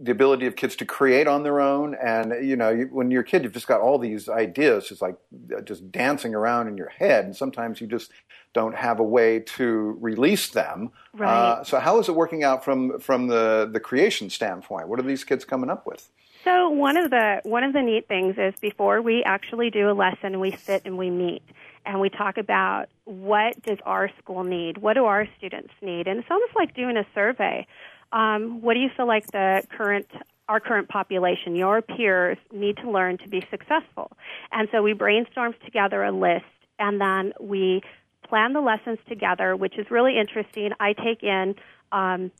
the 0.00 0.10
ability 0.10 0.46
of 0.46 0.56
kids 0.56 0.74
to 0.76 0.84
create 0.84 1.28
on 1.28 1.42
their 1.44 1.60
own. 1.60 1.94
And 1.94 2.46
you 2.46 2.56
know, 2.56 2.70
you, 2.70 2.88
when 2.90 3.10
you're 3.10 3.22
a 3.22 3.24
kid, 3.24 3.44
you've 3.44 3.52
just 3.52 3.68
got 3.68 3.80
all 3.80 3.98
these 3.98 4.28
ideas, 4.28 4.88
just 4.88 5.00
like 5.00 5.16
just 5.64 5.90
dancing 5.92 6.34
around 6.34 6.68
in 6.68 6.76
your 6.76 6.88
head. 6.88 7.24
And 7.24 7.36
sometimes 7.36 7.80
you 7.80 7.86
just 7.86 8.10
don't 8.54 8.74
have 8.74 9.00
a 9.00 9.04
way 9.04 9.40
to 9.40 9.96
release 10.00 10.48
them. 10.48 10.90
Right. 11.12 11.28
Uh, 11.28 11.64
so 11.64 11.78
how 11.78 11.98
is 12.00 12.08
it 12.08 12.14
working 12.14 12.44
out 12.44 12.64
from 12.64 12.98
from 12.98 13.28
the 13.28 13.68
the 13.72 13.80
creation 13.80 14.30
standpoint? 14.30 14.88
What 14.88 14.98
are 14.98 15.04
these 15.04 15.24
kids 15.24 15.44
coming 15.44 15.70
up 15.70 15.86
with? 15.86 16.10
So 16.44 16.68
one 16.70 16.96
of 16.96 17.10
the 17.10 17.40
one 17.44 17.64
of 17.64 17.72
the 17.72 17.80
neat 17.82 18.06
things 18.08 18.34
is 18.36 18.54
before 18.60 19.00
we 19.00 19.22
actually 19.24 19.70
do 19.70 19.90
a 19.90 19.94
lesson, 19.94 20.40
we 20.40 20.50
sit 20.52 20.82
and 20.84 20.98
we 20.98 21.10
meet. 21.10 21.42
and 21.86 22.00
we 22.00 22.08
talk 22.08 22.38
about 22.38 22.86
what 23.04 23.60
does 23.62 23.78
our 23.84 24.10
school 24.18 24.44
need? 24.44 24.78
What 24.78 24.94
do 24.94 25.04
our 25.04 25.26
students 25.38 25.72
need? 25.82 26.06
And 26.06 26.18
it's 26.18 26.30
almost 26.30 26.52
like 26.56 26.74
doing 26.74 26.96
a 26.96 27.06
survey. 27.14 27.66
Um, 28.14 28.62
what 28.62 28.74
do 28.74 28.80
you 28.80 28.88
feel 28.96 29.06
like 29.06 29.30
the 29.32 29.62
current 29.76 30.06
our 30.46 30.60
current 30.60 30.88
population, 30.88 31.56
your 31.56 31.80
peers, 31.80 32.36
need 32.52 32.76
to 32.76 32.90
learn 32.90 33.18
to 33.18 33.28
be 33.28 33.42
successful? 33.50 34.12
And 34.52 34.68
so 34.70 34.82
we 34.82 34.92
brainstormed 34.92 35.58
together 35.64 36.02
a 36.04 36.12
list, 36.12 36.44
and 36.78 37.00
then 37.00 37.32
we 37.40 37.82
plan 38.28 38.52
the 38.52 38.60
lessons 38.60 38.98
together, 39.08 39.56
which 39.56 39.78
is 39.78 39.90
really 39.90 40.18
interesting. 40.18 40.70
I 40.78 40.92
take 40.92 41.22
in 41.22 41.54
um, 41.92 42.30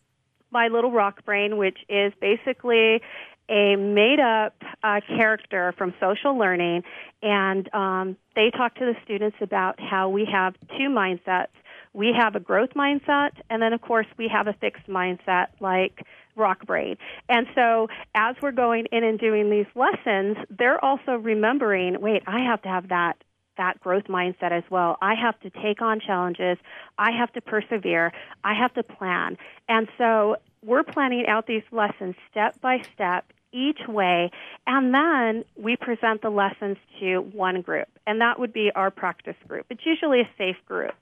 my 0.51 0.69
little 0.69 0.93
rock 0.93 1.25
brain, 1.25 1.57
which 1.57 1.79
is 1.89 2.13
basically 2.21 3.01
a 3.49 3.77
made 3.77 4.21
up 4.21 4.55
uh, 4.83 5.01
character 5.07 5.75
from 5.77 5.93
social 5.99 6.39
learning, 6.39 6.83
and 7.23 7.73
um, 7.75 8.17
they 8.37 8.51
talk 8.51 8.75
to 8.77 8.85
the 8.85 8.95
students 9.05 9.37
about 9.41 9.81
how 9.81 10.09
we 10.09 10.27
have 10.31 10.55
two 10.79 10.89
mindsets. 10.89 11.49
We 11.95 12.13
have 12.19 12.35
a 12.35 12.41
growth 12.41 12.71
mindset, 12.77 13.31
and 13.49 13.63
then, 13.63 13.73
of 13.73 13.81
course, 13.81 14.07
we 14.19 14.29
have 14.29 14.47
a 14.49 14.53
fixed 14.53 14.89
mindset 14.89 15.47
like 15.61 16.05
rock 16.37 16.67
brain. 16.67 16.97
And 17.29 17.47
so, 17.55 17.89
as 18.15 18.37
we're 18.43 18.53
going 18.53 18.87
in 18.93 19.05
and 19.05 19.19
doing 19.19 19.49
these 19.49 19.67
lessons, 19.75 20.37
they're 20.51 20.85
also 20.85 21.13
remembering 21.13 22.01
wait, 22.01 22.23
I 22.27 22.41
have 22.41 22.61
to 22.63 22.69
have 22.69 22.89
that 22.89 23.15
that 23.57 23.79
growth 23.81 24.05
mindset 24.05 24.51
as 24.51 24.65
well. 24.69 24.99
I 25.01 25.15
have 25.15 25.39
to 25.41 25.51
take 25.51 25.81
on 25.81 26.01
challenges. 26.01 26.59
I 26.99 27.13
have 27.13 27.33
to 27.35 27.41
persevere. 27.41 28.13
I 28.43 28.53
have 28.55 28.75
to 28.75 28.83
plan. 28.83 29.37
And 29.69 29.89
so 29.97 30.37
we're 30.65 30.83
planning 30.83 31.27
out 31.29 31.47
these 31.47 31.63
lessons 31.71 32.17
step 32.31 32.61
by 32.61 32.83
step 32.93 33.33
each 33.55 33.87
way, 33.89 34.31
and 34.67 34.93
then 34.93 35.45
we 35.57 35.77
present 35.77 36.21
the 36.23 36.31
lessons 36.31 36.77
to 37.01 37.21
one 37.21 37.63
group, 37.63 37.89
and 38.07 38.21
that 38.21 38.39
would 38.39 38.53
be 38.53 38.71
our 38.75 38.91
practice 38.91 39.37
group. 39.49 39.67
It's 39.71 39.87
usually 39.87 40.21
a 40.21 40.29
safe 40.37 40.57
group. 40.67 40.93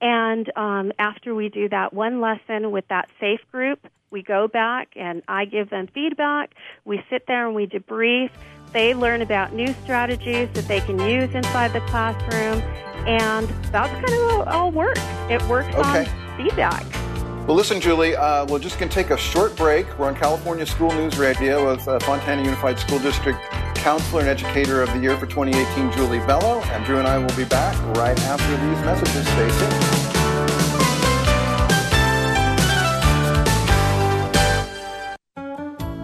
And 0.00 0.50
um, 0.56 0.92
after 0.98 1.34
we 1.34 1.48
do 1.48 1.68
that 1.70 1.92
one 1.94 2.20
lesson 2.20 2.70
with 2.70 2.86
that 2.88 3.08
safe 3.18 3.40
group, 3.50 3.80
we 4.10 4.22
go 4.22 4.46
back 4.46 4.90
and 4.96 5.22
I 5.26 5.44
give 5.46 5.70
them 5.70 5.88
feedback. 5.92 6.54
We 6.84 7.02
sit 7.10 7.26
there 7.26 7.46
and 7.46 7.56
we 7.56 7.66
debrief. 7.66 8.30
They 8.72 8.94
learn 8.94 9.22
about 9.22 9.54
new 9.54 9.72
strategies 9.84 10.48
that 10.54 10.68
they 10.68 10.80
can 10.80 10.98
use 11.00 11.30
inside 11.34 11.72
the 11.72 11.80
classroom, 11.82 12.60
and 13.08 13.48
that's 13.72 13.92
kind 13.92 14.04
of 14.04 14.30
how 14.30 14.42
it 14.42 14.48
all 14.48 14.70
works. 14.70 15.00
It 15.30 15.42
works 15.44 15.74
Okay. 15.74 16.06
on 16.06 16.36
feedback. 16.36 17.03
Well, 17.46 17.56
listen, 17.58 17.78
Julie, 17.78 18.16
uh, 18.16 18.46
we're 18.46 18.58
just 18.58 18.78
going 18.78 18.88
to 18.88 18.94
take 18.94 19.10
a 19.10 19.18
short 19.18 19.54
break. 19.54 19.86
We're 19.98 20.06
on 20.06 20.16
California 20.16 20.64
School 20.64 20.90
News 20.92 21.18
Radio 21.18 21.70
with 21.70 21.86
uh, 21.86 21.98
Fontana 21.98 22.42
Unified 22.42 22.78
School 22.78 22.98
District 23.00 23.38
Counselor 23.74 24.20
and 24.20 24.30
Educator 24.30 24.80
of 24.80 24.90
the 24.94 24.98
Year 24.98 25.14
for 25.18 25.26
2018, 25.26 25.92
Julie 25.92 26.20
Bello. 26.20 26.62
And 26.62 26.82
Drew 26.86 26.98
and 26.98 27.06
I 27.06 27.18
will 27.18 27.36
be 27.36 27.44
back 27.44 27.78
right 27.98 28.18
after 28.22 28.50
these 28.50 28.80
messages. 28.86 29.28
Stay 29.28 29.50
tuned. 29.58 29.74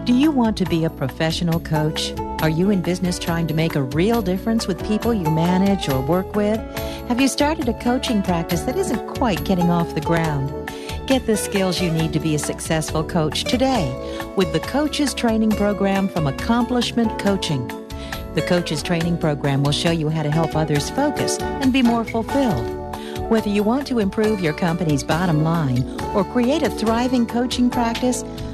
Do 0.05 0.13
you 0.13 0.29
want 0.29 0.57
to 0.57 0.65
be 0.65 0.85
a 0.85 0.91
professional 0.91 1.59
coach? 1.59 2.13
Are 2.43 2.49
you 2.49 2.69
in 2.69 2.83
business 2.83 3.17
trying 3.17 3.47
to 3.47 3.55
make 3.55 3.75
a 3.75 3.81
real 3.81 4.21
difference 4.21 4.67
with 4.67 4.87
people 4.87 5.11
you 5.11 5.31
manage 5.31 5.89
or 5.89 6.05
work 6.05 6.35
with? 6.35 6.59
Have 7.07 7.19
you 7.19 7.27
started 7.27 7.67
a 7.67 7.73
coaching 7.79 8.21
practice 8.21 8.61
that 8.61 8.77
isn't 8.77 9.07
quite 9.07 9.43
getting 9.43 9.71
off 9.71 9.95
the 9.95 10.01
ground? 10.01 10.60
Get 11.07 11.25
the 11.25 11.35
skills 11.35 11.81
you 11.81 11.91
need 11.91 12.13
to 12.13 12.19
be 12.19 12.35
a 12.35 12.39
successful 12.39 13.03
coach 13.03 13.43
today 13.43 13.91
with 14.37 14.53
the 14.53 14.59
Coaches 14.59 15.13
Training 15.13 15.49
Program 15.51 16.07
from 16.07 16.27
Accomplishment 16.27 17.19
Coaching. 17.19 17.67
The 18.35 18.43
Coaches 18.43 18.81
Training 18.81 19.17
Program 19.17 19.63
will 19.63 19.71
show 19.71 19.91
you 19.91 20.09
how 20.09 20.23
to 20.23 20.31
help 20.31 20.55
others 20.55 20.89
focus 20.91 21.37
and 21.39 21.73
be 21.73 21.81
more 21.81 22.05
fulfilled. 22.05 22.77
Whether 23.29 23.49
you 23.49 23.63
want 23.63 23.87
to 23.87 23.99
improve 23.99 24.41
your 24.41 24.53
company's 24.53 25.03
bottom 25.03 25.43
line 25.43 25.83
or 26.13 26.23
create 26.23 26.63
a 26.63 26.69
thriving 26.69 27.25
coaching 27.25 27.69
practice, 27.69 28.23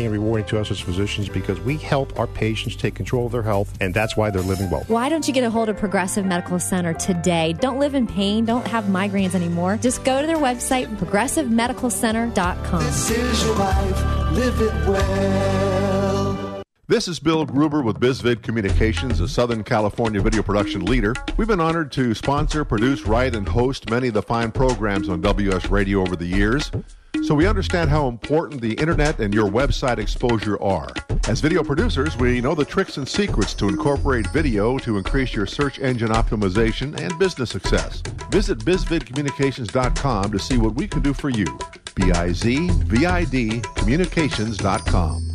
exciting 0.00 0.06
and 0.06 0.22
rewarding 0.22 0.46
to 0.48 0.60
us 0.60 0.70
as 0.70 0.80
physicians 0.80 1.28
because 1.28 1.60
we 1.60 1.76
help 1.76 2.18
our 2.18 2.26
patients 2.26 2.76
take 2.76 2.94
control 2.94 3.26
of 3.26 3.32
their 3.32 3.42
health, 3.42 3.72
and 3.80 3.92
that's 3.94 4.16
why 4.16 4.30
they're 4.30 4.42
living 4.42 4.70
well. 4.70 4.84
Why 4.88 5.08
don't 5.08 5.26
you 5.26 5.34
get 5.34 5.44
a 5.44 5.50
hold 5.50 5.68
of 5.68 5.76
Progressive 5.76 6.24
Medical 6.24 6.58
Center 6.58 6.94
today? 6.94 7.54
Don't 7.54 7.78
live 7.78 7.94
in 7.94 8.06
pain, 8.06 8.44
don't 8.44 8.66
have 8.66 8.84
migraines 8.84 9.34
anymore. 9.34 9.76
Just 9.76 10.04
go 10.04 10.20
to 10.20 10.26
their 10.26 10.38
website, 10.38 10.86
progressivemedicalcenter.com. 10.96 12.84
This 12.84 13.10
is 13.10 13.44
your 13.44 13.56
life. 13.56 14.32
Live 14.32 14.60
it 14.60 14.72
well. 14.88 16.62
This 16.86 17.06
is 17.06 17.20
Bill 17.20 17.46
Gruber 17.46 17.82
with 17.82 18.00
BizVid 18.00 18.42
Communications, 18.42 19.20
a 19.20 19.28
Southern 19.28 19.62
California 19.62 20.20
video 20.20 20.42
production 20.42 20.84
leader. 20.84 21.14
We've 21.36 21.46
been 21.46 21.60
honored 21.60 21.92
to 21.92 22.14
sponsor, 22.14 22.64
produce, 22.64 23.06
write, 23.06 23.36
and 23.36 23.48
host 23.48 23.88
many 23.88 24.08
of 24.08 24.14
the 24.14 24.22
fine 24.22 24.50
programs 24.50 25.08
on 25.08 25.20
WS 25.20 25.70
Radio 25.70 26.00
over 26.00 26.16
the 26.16 26.26
years. 26.26 26.72
So 27.22 27.34
we 27.34 27.46
understand 27.46 27.90
how 27.90 28.08
important 28.08 28.60
the 28.60 28.74
internet 28.74 29.20
and 29.20 29.32
your 29.32 29.48
website 29.48 29.98
exposure 29.98 30.60
are. 30.62 30.88
As 31.28 31.40
video 31.40 31.62
producers, 31.62 32.16
we 32.16 32.40
know 32.40 32.54
the 32.54 32.64
tricks 32.64 32.96
and 32.96 33.06
secrets 33.06 33.54
to 33.54 33.68
incorporate 33.68 34.26
video 34.28 34.78
to 34.78 34.96
increase 34.96 35.34
your 35.34 35.46
search 35.46 35.78
engine 35.78 36.08
optimization 36.08 36.98
and 36.98 37.16
business 37.18 37.50
success. 37.50 38.02
Visit 38.30 38.58
bizvidcommunications.com 38.60 40.32
to 40.32 40.38
see 40.38 40.58
what 40.58 40.74
we 40.74 40.88
can 40.88 41.02
do 41.02 41.12
for 41.12 41.28
you. 41.28 41.46
B 41.94 42.10
I 42.12 42.32
Z 42.32 42.70
V 42.70 43.06
I 43.06 43.24
D 43.24 43.60
communications.com. 43.76 45.26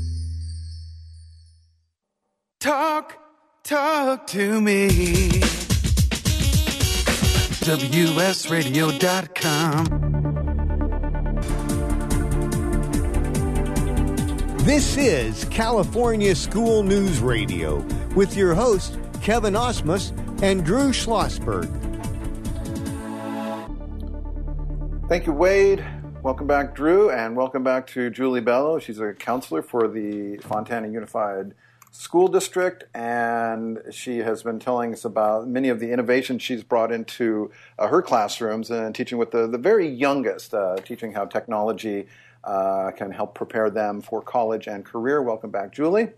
Talk, 2.60 3.18
talk 3.64 4.28
to 4.28 4.60
me. 4.60 5.42
WSRadio.com. 7.66 10.35
This 14.66 14.98
is 14.98 15.46
California 15.46 16.34
School 16.34 16.82
News 16.82 17.20
Radio 17.20 17.86
with 18.16 18.36
your 18.36 18.56
hosts, 18.56 18.98
Kevin 19.22 19.54
Osmus 19.54 20.10
and 20.42 20.66
Drew 20.66 20.90
Schlossberg. 20.90 21.70
Thank 25.08 25.28
you, 25.28 25.34
Wade. 25.34 25.86
Welcome 26.24 26.48
back, 26.48 26.74
Drew, 26.74 27.12
and 27.12 27.36
welcome 27.36 27.64
back 27.64 27.86
to 27.90 28.10
Julie 28.10 28.42
Bello. 28.42 28.80
She's 28.80 29.00
a 29.00 29.14
counselor 29.14 29.62
for 29.62 29.88
the 29.88 30.38
Fontana 30.38 30.88
Unified 30.88 31.54
School 31.92 32.28
District, 32.28 32.86
and 32.96 33.78
she 33.92 34.18
has 34.18 34.42
been 34.42 34.58
telling 34.58 34.94
us 34.94 35.06
about 35.06 35.48
many 35.48 35.70
of 35.70 35.80
the 35.80 35.92
innovations 35.92 36.42
she's 36.42 36.64
brought 36.64 36.92
into 36.92 37.52
uh, 37.78 37.88
her 37.88 38.02
classrooms 38.02 38.72
and 38.72 38.96
teaching 38.96 39.20
with 39.20 39.30
the, 39.30 39.46
the 39.46 39.60
very 39.60 39.88
youngest, 39.88 40.56
uh, 40.56 40.76
teaching 40.78 41.14
how 41.14 41.26
technology 41.26 42.08
uh, 42.46 42.92
can 42.92 43.12
help 43.12 43.36
prepare 43.36 43.70
them 43.70 44.02
for 44.02 44.22
college 44.22 44.68
and 44.68 44.86
career. 44.86 45.22
Welcome 45.22 45.52
back, 45.52 45.74
Julie. 45.74 46.10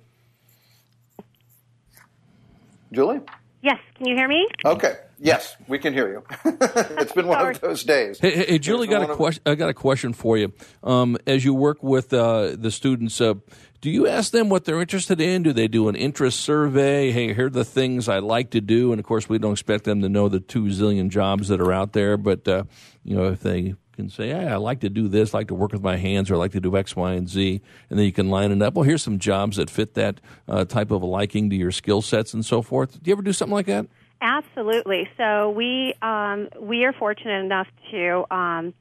Julie? 2.91 3.21
Yes, 3.61 3.79
can 3.95 4.07
you 4.07 4.15
hear 4.15 4.27
me? 4.27 4.47
Okay. 4.63 4.95
Yes, 5.19 5.55
we 5.67 5.79
can 5.79 5.93
hear 5.93 6.09
you. 6.09 6.23
it's 6.61 7.11
been 7.11 7.27
one 7.27 7.49
of 7.49 7.59
those 7.59 7.83
days. 7.83 8.19
Hey, 8.19 8.45
hey 8.45 8.59
Julie, 8.59 8.87
got 8.87 9.09
a 9.09 9.15
question. 9.15 9.41
I 9.45 9.55
got 9.55 9.69
a 9.69 9.73
question 9.73 10.13
for 10.13 10.37
you. 10.37 10.53
Um, 10.83 11.17
as 11.25 11.43
you 11.43 11.55
work 11.55 11.81
with 11.81 12.13
uh, 12.13 12.55
the 12.55 12.69
students, 12.69 13.19
uh, 13.19 13.33
do 13.81 13.89
you 13.89 14.07
ask 14.07 14.31
them 14.31 14.49
what 14.49 14.65
they're 14.65 14.79
interested 14.79 15.19
in? 15.19 15.41
Do 15.43 15.53
they 15.53 15.67
do 15.67 15.89
an 15.89 15.95
interest 15.95 16.41
survey? 16.41 17.11
Hey, 17.11 17.33
here 17.33 17.47
are 17.47 17.49
the 17.49 17.65
things 17.65 18.07
I 18.07 18.19
like 18.19 18.51
to 18.51 18.61
do, 18.61 18.91
and 18.91 18.99
of 18.99 19.05
course, 19.05 19.27
we 19.27 19.39
don't 19.39 19.53
expect 19.53 19.85
them 19.85 20.01
to 20.01 20.09
know 20.09 20.29
the 20.29 20.39
two 20.39 20.65
zillion 20.65 21.09
jobs 21.09 21.47
that 21.47 21.59
are 21.59 21.73
out 21.73 21.93
there. 21.93 22.15
But 22.15 22.47
uh, 22.47 22.63
you 23.03 23.15
know, 23.15 23.25
if 23.25 23.41
they 23.41 23.73
can 23.97 24.09
say, 24.09 24.29
hey, 24.29 24.47
I 24.47 24.55
like 24.55 24.79
to 24.81 24.89
do 24.89 25.09
this, 25.09 25.33
I 25.33 25.39
like 25.39 25.47
to 25.49 25.55
work 25.55 25.73
with 25.73 25.81
my 25.81 25.97
hands, 25.97 26.31
or 26.31 26.35
I 26.35 26.37
like 26.37 26.53
to 26.53 26.61
do 26.61 26.77
X, 26.77 26.95
Y, 26.95 27.13
and 27.13 27.27
Z, 27.27 27.61
and 27.89 27.99
then 27.99 28.05
you 28.05 28.13
can 28.13 28.29
line 28.29 28.51
it 28.51 28.61
up. 28.61 28.75
Well, 28.75 28.83
here's 28.83 29.03
some 29.03 29.19
jobs 29.19 29.57
that 29.57 29.69
fit 29.69 29.95
that 29.95 30.21
uh, 30.47 30.63
type 30.63 30.91
of 30.91 31.01
a 31.01 31.05
liking 31.05 31.49
to 31.49 31.55
your 31.55 31.71
skill 31.71 32.01
sets 32.01 32.33
and 32.33 32.45
so 32.45 32.61
forth. 32.61 32.93
Do 33.03 33.09
you 33.09 33.13
ever 33.13 33.21
do 33.21 33.33
something 33.33 33.53
like 33.53 33.65
that? 33.65 33.87
Absolutely. 34.21 35.09
So 35.17 35.49
we 35.49 35.93
um, 36.01 36.49
we 36.59 36.85
are 36.85 36.93
fortunate 36.93 37.43
enough 37.43 37.67
to. 37.91 38.25
Um, 38.33 38.73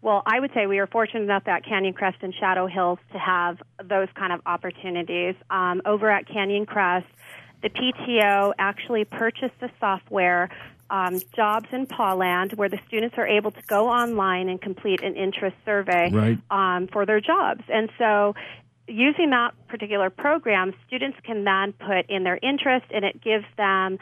well, 0.00 0.22
I 0.24 0.38
would 0.38 0.52
say 0.54 0.66
we 0.66 0.78
are 0.78 0.86
fortunate 0.86 1.22
enough 1.22 1.48
at 1.48 1.64
Canyon 1.64 1.92
Crest 1.92 2.18
and 2.22 2.32
Shadow 2.32 2.68
Hills 2.68 3.00
to 3.12 3.18
have 3.18 3.58
those 3.82 4.06
kind 4.14 4.32
of 4.32 4.40
opportunities. 4.46 5.34
Um, 5.50 5.82
over 5.84 6.08
at 6.08 6.28
Canyon 6.28 6.66
Crest, 6.66 7.06
the 7.62 7.70
PTO 7.70 8.52
actually 8.58 9.04
purchased 9.04 9.58
the 9.60 9.70
software 9.80 10.50
um, 10.90 11.20
Jobs 11.34 11.68
in 11.72 11.86
Pawland, 11.86 12.56
where 12.56 12.68
the 12.68 12.80
students 12.86 13.16
are 13.18 13.26
able 13.26 13.50
to 13.50 13.62
go 13.66 13.88
online 13.88 14.48
and 14.48 14.60
complete 14.60 15.02
an 15.02 15.16
interest 15.16 15.56
survey 15.64 16.10
right. 16.10 16.38
um, 16.50 16.88
for 16.88 17.06
their 17.06 17.20
jobs. 17.20 17.62
And 17.68 17.90
so 17.98 18.34
using 18.86 19.30
that 19.30 19.52
particular 19.68 20.10
program, 20.10 20.74
students 20.86 21.18
can 21.24 21.44
then 21.44 21.72
put 21.72 22.08
in 22.08 22.24
their 22.24 22.38
interest, 22.42 22.86
and 22.92 23.04
it 23.04 23.22
gives 23.22 23.44
them 23.56 23.98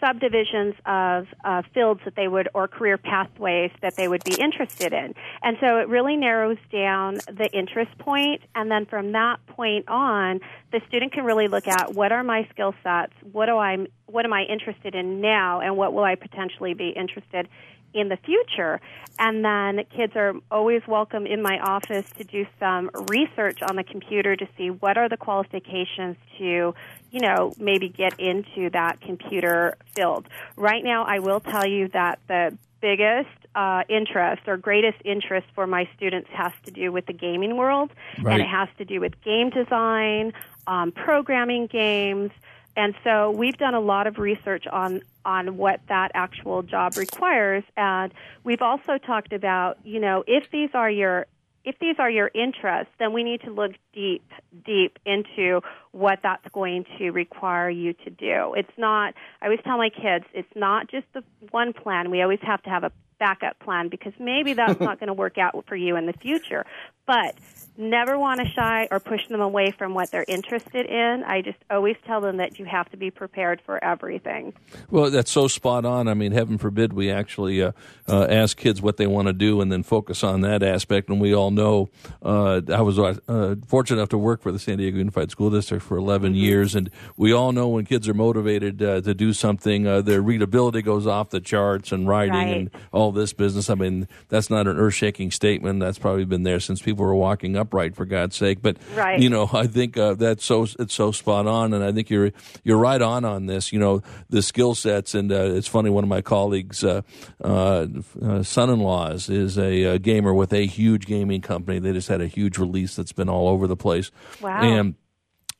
subdivisions 0.00 0.74
of 0.86 1.26
uh, 1.44 1.62
fields 1.74 2.00
that 2.04 2.14
they 2.14 2.28
would 2.28 2.48
or 2.54 2.68
career 2.68 2.98
pathways 2.98 3.70
that 3.82 3.96
they 3.96 4.08
would 4.08 4.22
be 4.24 4.34
interested 4.34 4.92
in. 4.92 5.14
And 5.42 5.56
so 5.60 5.78
it 5.78 5.88
really 5.88 6.16
narrows 6.16 6.58
down 6.72 7.14
the 7.26 7.48
interest 7.52 7.96
point 7.98 8.42
and 8.54 8.70
then 8.70 8.86
from 8.86 9.12
that 9.12 9.44
point 9.46 9.88
on 9.88 10.40
the 10.72 10.80
student 10.88 11.12
can 11.12 11.24
really 11.24 11.48
look 11.48 11.66
at 11.66 11.94
what 11.94 12.12
are 12.12 12.22
my 12.22 12.46
skill 12.52 12.74
sets, 12.82 13.12
what 13.32 13.46
do 13.46 13.56
I 13.56 13.86
what 14.06 14.24
am 14.24 14.32
I 14.32 14.44
interested 14.44 14.94
in 14.94 15.20
now 15.20 15.60
and 15.60 15.76
what 15.76 15.92
will 15.92 16.04
I 16.04 16.14
potentially 16.14 16.74
be 16.74 16.88
interested 16.90 17.48
in 17.94 18.08
the 18.08 18.16
future. 18.16 18.80
And 19.18 19.44
then 19.44 19.84
kids 19.96 20.14
are 20.14 20.34
always 20.50 20.82
welcome 20.86 21.26
in 21.26 21.42
my 21.42 21.58
office 21.58 22.08
to 22.18 22.24
do 22.24 22.46
some 22.60 22.90
research 23.10 23.62
on 23.62 23.76
the 23.76 23.84
computer 23.84 24.36
to 24.36 24.48
see 24.56 24.70
what 24.70 24.96
are 24.96 25.08
the 25.08 25.16
qualifications 25.16 26.16
to, 26.38 26.74
you 27.10 27.20
know, 27.20 27.52
maybe 27.58 27.88
get 27.88 28.18
into 28.20 28.70
that 28.70 29.00
computer 29.00 29.76
field. 29.96 30.26
Right 30.56 30.84
now, 30.84 31.04
I 31.04 31.18
will 31.18 31.40
tell 31.40 31.66
you 31.66 31.88
that 31.88 32.20
the 32.28 32.56
biggest 32.80 33.28
uh, 33.54 33.82
interest 33.88 34.42
or 34.46 34.56
greatest 34.56 34.98
interest 35.04 35.48
for 35.54 35.66
my 35.66 35.88
students 35.96 36.28
has 36.32 36.52
to 36.64 36.70
do 36.70 36.92
with 36.92 37.06
the 37.06 37.12
gaming 37.12 37.56
world, 37.56 37.90
right. 38.20 38.34
and 38.34 38.42
it 38.42 38.48
has 38.48 38.68
to 38.78 38.84
do 38.84 39.00
with 39.00 39.20
game 39.22 39.50
design, 39.50 40.32
um, 40.68 40.92
programming 40.92 41.66
games. 41.66 42.30
And 42.78 42.94
so 43.02 43.32
we've 43.32 43.58
done 43.58 43.74
a 43.74 43.80
lot 43.80 44.06
of 44.06 44.18
research 44.18 44.64
on 44.68 45.02
on 45.24 45.56
what 45.56 45.80
that 45.88 46.12
actual 46.14 46.62
job 46.62 46.96
requires, 46.96 47.64
and 47.76 48.14
we've 48.44 48.62
also 48.62 48.98
talked 48.98 49.32
about, 49.32 49.78
you 49.84 49.98
know, 49.98 50.22
if 50.28 50.44
these 50.52 50.70
are 50.74 50.88
your 50.88 51.26
if 51.64 51.76
these 51.80 51.96
are 51.98 52.08
your 52.08 52.30
interests, 52.34 52.92
then 53.00 53.12
we 53.12 53.24
need 53.24 53.40
to 53.40 53.50
look 53.50 53.72
deep, 53.98 54.30
deep 54.64 54.96
into 55.04 55.60
what 55.90 56.20
that's 56.22 56.46
going 56.52 56.84
to 56.98 57.10
require 57.10 57.68
you 57.68 57.92
to 57.92 58.10
do. 58.10 58.54
It's 58.56 58.70
not, 58.76 59.14
I 59.42 59.46
always 59.46 59.58
tell 59.64 59.76
my 59.76 59.90
kids, 59.90 60.24
it's 60.32 60.48
not 60.54 60.88
just 60.88 61.06
the 61.14 61.24
one 61.50 61.72
plan. 61.72 62.12
We 62.12 62.22
always 62.22 62.38
have 62.42 62.62
to 62.62 62.70
have 62.70 62.84
a 62.84 62.92
backup 63.18 63.58
plan 63.58 63.88
because 63.88 64.12
maybe 64.20 64.52
that's 64.52 64.78
not 64.88 65.00
going 65.00 65.08
to 65.08 65.14
work 65.14 65.36
out 65.36 65.64
for 65.66 65.74
you 65.74 65.96
in 65.96 66.06
the 66.06 66.12
future. 66.12 66.64
But 67.06 67.34
never 67.78 68.18
want 68.18 68.40
to 68.40 68.46
shy 68.48 68.88
or 68.90 69.00
push 69.00 69.26
them 69.28 69.40
away 69.40 69.70
from 69.70 69.94
what 69.94 70.10
they're 70.10 70.24
interested 70.26 70.84
in. 70.84 71.22
I 71.24 71.40
just 71.40 71.56
always 71.70 71.96
tell 72.06 72.20
them 72.20 72.36
that 72.36 72.58
you 72.58 72.66
have 72.66 72.90
to 72.90 72.96
be 72.96 73.10
prepared 73.10 73.62
for 73.64 73.82
everything. 73.82 74.52
Well, 74.90 75.10
that's 75.10 75.30
so 75.30 75.48
spot 75.48 75.86
on. 75.86 76.08
I 76.08 76.14
mean, 76.14 76.32
heaven 76.32 76.58
forbid 76.58 76.92
we 76.92 77.10
actually 77.10 77.62
uh, 77.62 77.72
uh, 78.06 78.26
ask 78.28 78.58
kids 78.58 78.82
what 78.82 78.98
they 78.98 79.06
want 79.06 79.28
to 79.28 79.32
do 79.32 79.60
and 79.60 79.72
then 79.72 79.84
focus 79.84 80.22
on 80.22 80.42
that 80.42 80.62
aspect. 80.62 81.08
And 81.08 81.20
we 81.20 81.34
all 81.34 81.50
know 81.50 81.88
uh, 82.20 82.60
I 82.70 82.82
was 82.82 82.98
uh, 82.98 83.54
fortunate 83.88 84.02
enough 84.02 84.10
to 84.10 84.18
work 84.18 84.42
for 84.42 84.52
the 84.52 84.58
San 84.58 84.76
Diego 84.76 84.98
Unified 84.98 85.30
School 85.30 85.48
District 85.48 85.82
for 85.82 85.96
11 85.96 86.32
mm-hmm. 86.32 86.38
years, 86.38 86.74
and 86.74 86.90
we 87.16 87.32
all 87.32 87.52
know 87.52 87.68
when 87.68 87.86
kids 87.86 88.06
are 88.06 88.12
motivated 88.12 88.82
uh, 88.82 89.00
to 89.00 89.14
do 89.14 89.32
something, 89.32 89.86
uh, 89.86 90.02
their 90.02 90.20
readability 90.20 90.82
goes 90.82 91.06
off 91.06 91.30
the 91.30 91.40
charts 91.40 91.90
and 91.90 92.06
writing 92.06 92.34
right. 92.34 92.56
and 92.56 92.70
all 92.92 93.12
this 93.12 93.32
business. 93.32 93.70
I 93.70 93.76
mean, 93.76 94.06
that's 94.28 94.50
not 94.50 94.66
an 94.66 94.76
earth 94.76 94.92
shaking 94.92 95.30
statement. 95.30 95.80
That's 95.80 95.98
probably 95.98 96.26
been 96.26 96.42
there 96.42 96.60
since 96.60 96.82
people 96.82 97.06
were 97.06 97.14
walking 97.14 97.56
upright 97.56 97.96
for 97.96 98.04
God's 98.04 98.36
sake. 98.36 98.60
But 98.60 98.76
right. 98.94 99.18
you 99.18 99.30
know, 99.30 99.48
I 99.54 99.66
think 99.66 99.96
uh, 99.96 100.12
that's 100.14 100.44
so 100.44 100.66
it's 100.78 100.92
so 100.92 101.10
spot 101.10 101.46
on, 101.46 101.72
and 101.72 101.82
I 101.82 101.90
think 101.92 102.10
you're 102.10 102.32
you're 102.64 102.76
right 102.76 103.00
on 103.00 103.24
on 103.24 103.46
this. 103.46 103.72
You 103.72 103.78
know, 103.78 104.02
the 104.28 104.42
skill 104.42 104.74
sets, 104.74 105.14
and 105.14 105.32
uh, 105.32 105.54
it's 105.54 105.68
funny. 105.68 105.88
One 105.88 106.04
of 106.04 106.10
my 106.10 106.20
colleagues' 106.20 106.84
uh, 106.84 107.00
uh, 107.42 107.86
uh 108.22 108.42
son-in-laws 108.42 109.30
is 109.30 109.56
a, 109.56 109.84
a, 109.84 109.98
gamer 109.98 110.34
with 110.34 110.52
a 110.52 110.66
huge 110.66 111.06
gaming 111.06 111.40
company. 111.40 111.78
They 111.78 111.92
just 111.92 112.08
had 112.08 112.20
a 112.20 112.26
huge 112.26 112.58
release 112.58 112.94
that's 112.94 113.12
been 113.12 113.30
all 113.30 113.48
over 113.48 113.66
the 113.68 113.76
place. 113.76 114.10
Wow. 114.40 114.60
And 114.60 114.94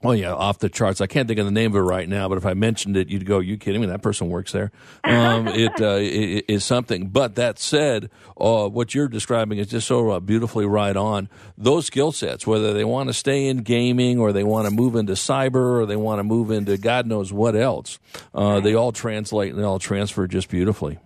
Oh 0.05 0.13
yeah, 0.13 0.33
off 0.33 0.61
the 0.61 0.69
charts. 0.69 1.01
I 1.01 1.09
can't 1.09 1.27
think 1.27 1.41
of 1.41 1.47
the 1.47 1.51
name 1.51 1.73
of 1.73 1.77
it 1.77 1.81
right 1.81 2.09
now, 2.09 2.29
but 2.29 2.39
if 2.39 2.47
I 2.47 2.55
mentioned 2.55 2.97
it, 2.97 3.09
you'd 3.09 3.27
go, 3.27 3.41
"You 3.41 3.57
kidding 3.57 3.81
me? 3.81 3.89
That 3.89 4.01
person 4.01 4.29
works 4.29 4.53
there." 4.53 4.71
Um, 5.03 5.49
it, 5.49 5.73
uh, 5.81 5.99
it 6.01 6.45
is 6.47 6.65
something. 6.65 7.09
But 7.09 7.35
that 7.35 7.59
said, 7.59 8.09
uh, 8.37 8.69
what 8.69 8.95
you're 8.95 9.09
describing 9.09 9.59
is 9.59 9.67
just 9.67 9.89
so 9.89 10.11
uh, 10.11 10.21
beautifully 10.21 10.67
right 10.67 10.97
on. 10.97 11.29
Those 11.57 11.87
skill 11.87 12.13
sets, 12.13 12.47
whether 12.47 12.73
they 12.73 12.85
want 12.85 13.09
to 13.09 13.13
stay 13.13 13.49
in 13.49 13.59
gaming 13.59 14.21
or 14.21 14.33
they 14.33 14.45
want 14.45 14.69
to 14.69 14.71
move 14.73 14.95
into 14.95 15.15
cyber 15.15 15.81
or 15.81 15.85
they 15.85 15.97
want 15.97 16.21
to 16.21 16.25
move 16.25 16.53
into 16.53 16.79
God 16.79 17.05
knows 17.05 17.33
what 17.33 17.57
else, 17.57 17.99
uh, 18.33 18.61
they 18.61 18.75
all 18.75 18.93
translate 18.93 19.51
and 19.51 19.59
they 19.59 19.67
all 19.67 19.81
transfer 19.81 20.29
just 20.29 20.49
beautifully. 20.49 21.01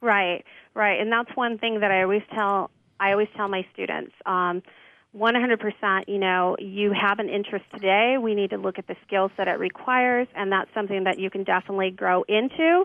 Right, 0.00 0.44
right, 0.74 1.00
and 1.00 1.12
that's 1.12 1.30
one 1.36 1.58
thing 1.58 1.78
that 1.80 1.92
I 1.92 2.02
always 2.02 2.22
tell. 2.34 2.72
I 2.98 3.12
always 3.12 3.28
tell 3.36 3.46
my 3.46 3.64
students. 3.72 4.12
Um, 4.26 4.62
100%, 5.16 6.04
you 6.08 6.18
know, 6.18 6.56
you 6.58 6.92
have 6.92 7.18
an 7.18 7.28
interest 7.28 7.64
today. 7.72 8.16
We 8.20 8.34
need 8.34 8.50
to 8.50 8.58
look 8.58 8.78
at 8.78 8.86
the 8.86 8.96
skills 9.06 9.30
that 9.36 9.46
it 9.46 9.58
requires, 9.58 10.26
and 10.34 10.50
that's 10.50 10.70
something 10.74 11.04
that 11.04 11.18
you 11.18 11.30
can 11.30 11.44
definitely 11.44 11.90
grow 11.90 12.24
into. 12.28 12.84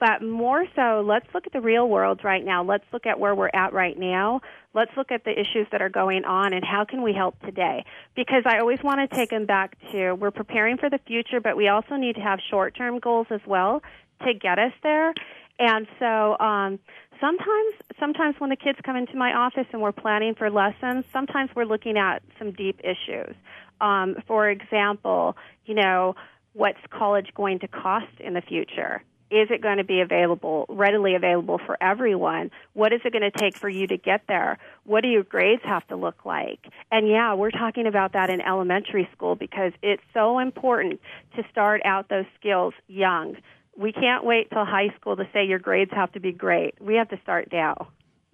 But 0.00 0.22
more 0.22 0.66
so, 0.76 1.04
let's 1.06 1.26
look 1.32 1.46
at 1.46 1.52
the 1.52 1.60
real 1.60 1.88
world 1.88 2.20
right 2.24 2.44
now. 2.44 2.62
Let's 2.62 2.84
look 2.92 3.06
at 3.06 3.18
where 3.18 3.34
we're 3.34 3.50
at 3.54 3.72
right 3.72 3.98
now. 3.98 4.40
Let's 4.74 4.90
look 4.96 5.10
at 5.10 5.24
the 5.24 5.30
issues 5.30 5.66
that 5.72 5.80
are 5.80 5.88
going 5.88 6.24
on 6.24 6.52
and 6.52 6.64
how 6.64 6.84
can 6.84 7.02
we 7.02 7.12
help 7.12 7.40
today? 7.40 7.84
Because 8.14 8.42
I 8.44 8.58
always 8.58 8.80
want 8.82 9.08
to 9.08 9.16
take 9.16 9.30
them 9.30 9.46
back 9.46 9.76
to 9.92 10.12
we're 10.12 10.32
preparing 10.32 10.76
for 10.78 10.90
the 10.90 10.98
future, 11.06 11.40
but 11.40 11.56
we 11.56 11.68
also 11.68 11.94
need 11.96 12.16
to 12.16 12.20
have 12.20 12.40
short 12.50 12.76
term 12.76 12.98
goals 12.98 13.28
as 13.30 13.40
well 13.46 13.82
to 14.26 14.34
get 14.34 14.58
us 14.58 14.72
there. 14.82 15.14
And 15.58 15.86
so, 15.98 16.38
um, 16.38 16.78
sometimes 17.20 17.74
sometimes 17.98 18.34
when 18.38 18.50
the 18.50 18.56
kids 18.56 18.78
come 18.84 18.96
into 18.96 19.16
my 19.16 19.32
office 19.32 19.66
and 19.72 19.80
we're 19.80 19.92
planning 19.92 20.34
for 20.34 20.50
lessons 20.50 21.04
sometimes 21.12 21.50
we're 21.54 21.64
looking 21.64 21.96
at 21.96 22.22
some 22.38 22.52
deep 22.52 22.80
issues. 22.80 23.34
Um, 23.80 24.16
for 24.26 24.48
example 24.48 25.36
you 25.64 25.74
know 25.74 26.14
what's 26.52 26.78
college 26.90 27.28
going 27.34 27.58
to 27.60 27.68
cost 27.68 28.20
in 28.20 28.34
the 28.34 28.42
future? 28.42 29.02
Is 29.30 29.48
it 29.50 29.62
going 29.62 29.78
to 29.78 29.84
be 29.84 30.00
available 30.00 30.66
readily 30.68 31.16
available 31.16 31.58
for 31.64 31.76
everyone? 31.82 32.50
What 32.74 32.92
is 32.92 33.00
it 33.04 33.12
going 33.12 33.28
to 33.28 33.36
take 33.36 33.56
for 33.56 33.68
you 33.68 33.86
to 33.88 33.96
get 33.96 34.22
there? 34.28 34.58
What 34.84 35.02
do 35.02 35.08
your 35.08 35.24
grades 35.24 35.62
have 35.64 35.86
to 35.88 35.96
look 35.96 36.24
like? 36.24 36.60
And 36.90 37.08
yeah 37.08 37.34
we're 37.34 37.50
talking 37.50 37.86
about 37.86 38.12
that 38.12 38.30
in 38.30 38.40
elementary 38.40 39.08
school 39.12 39.34
because 39.34 39.72
it's 39.82 40.02
so 40.12 40.38
important 40.38 41.00
to 41.36 41.42
start 41.50 41.80
out 41.84 42.08
those 42.08 42.26
skills 42.38 42.74
young 42.86 43.36
we 43.76 43.92
can't 43.92 44.24
wait 44.24 44.50
till 44.50 44.64
high 44.64 44.94
school 45.00 45.16
to 45.16 45.28
say 45.32 45.44
your 45.44 45.58
grades 45.58 45.90
have 45.92 46.12
to 46.12 46.20
be 46.20 46.32
great. 46.32 46.74
We 46.80 46.94
have 46.96 47.08
to 47.10 47.20
start 47.22 47.48
now. 47.52 47.88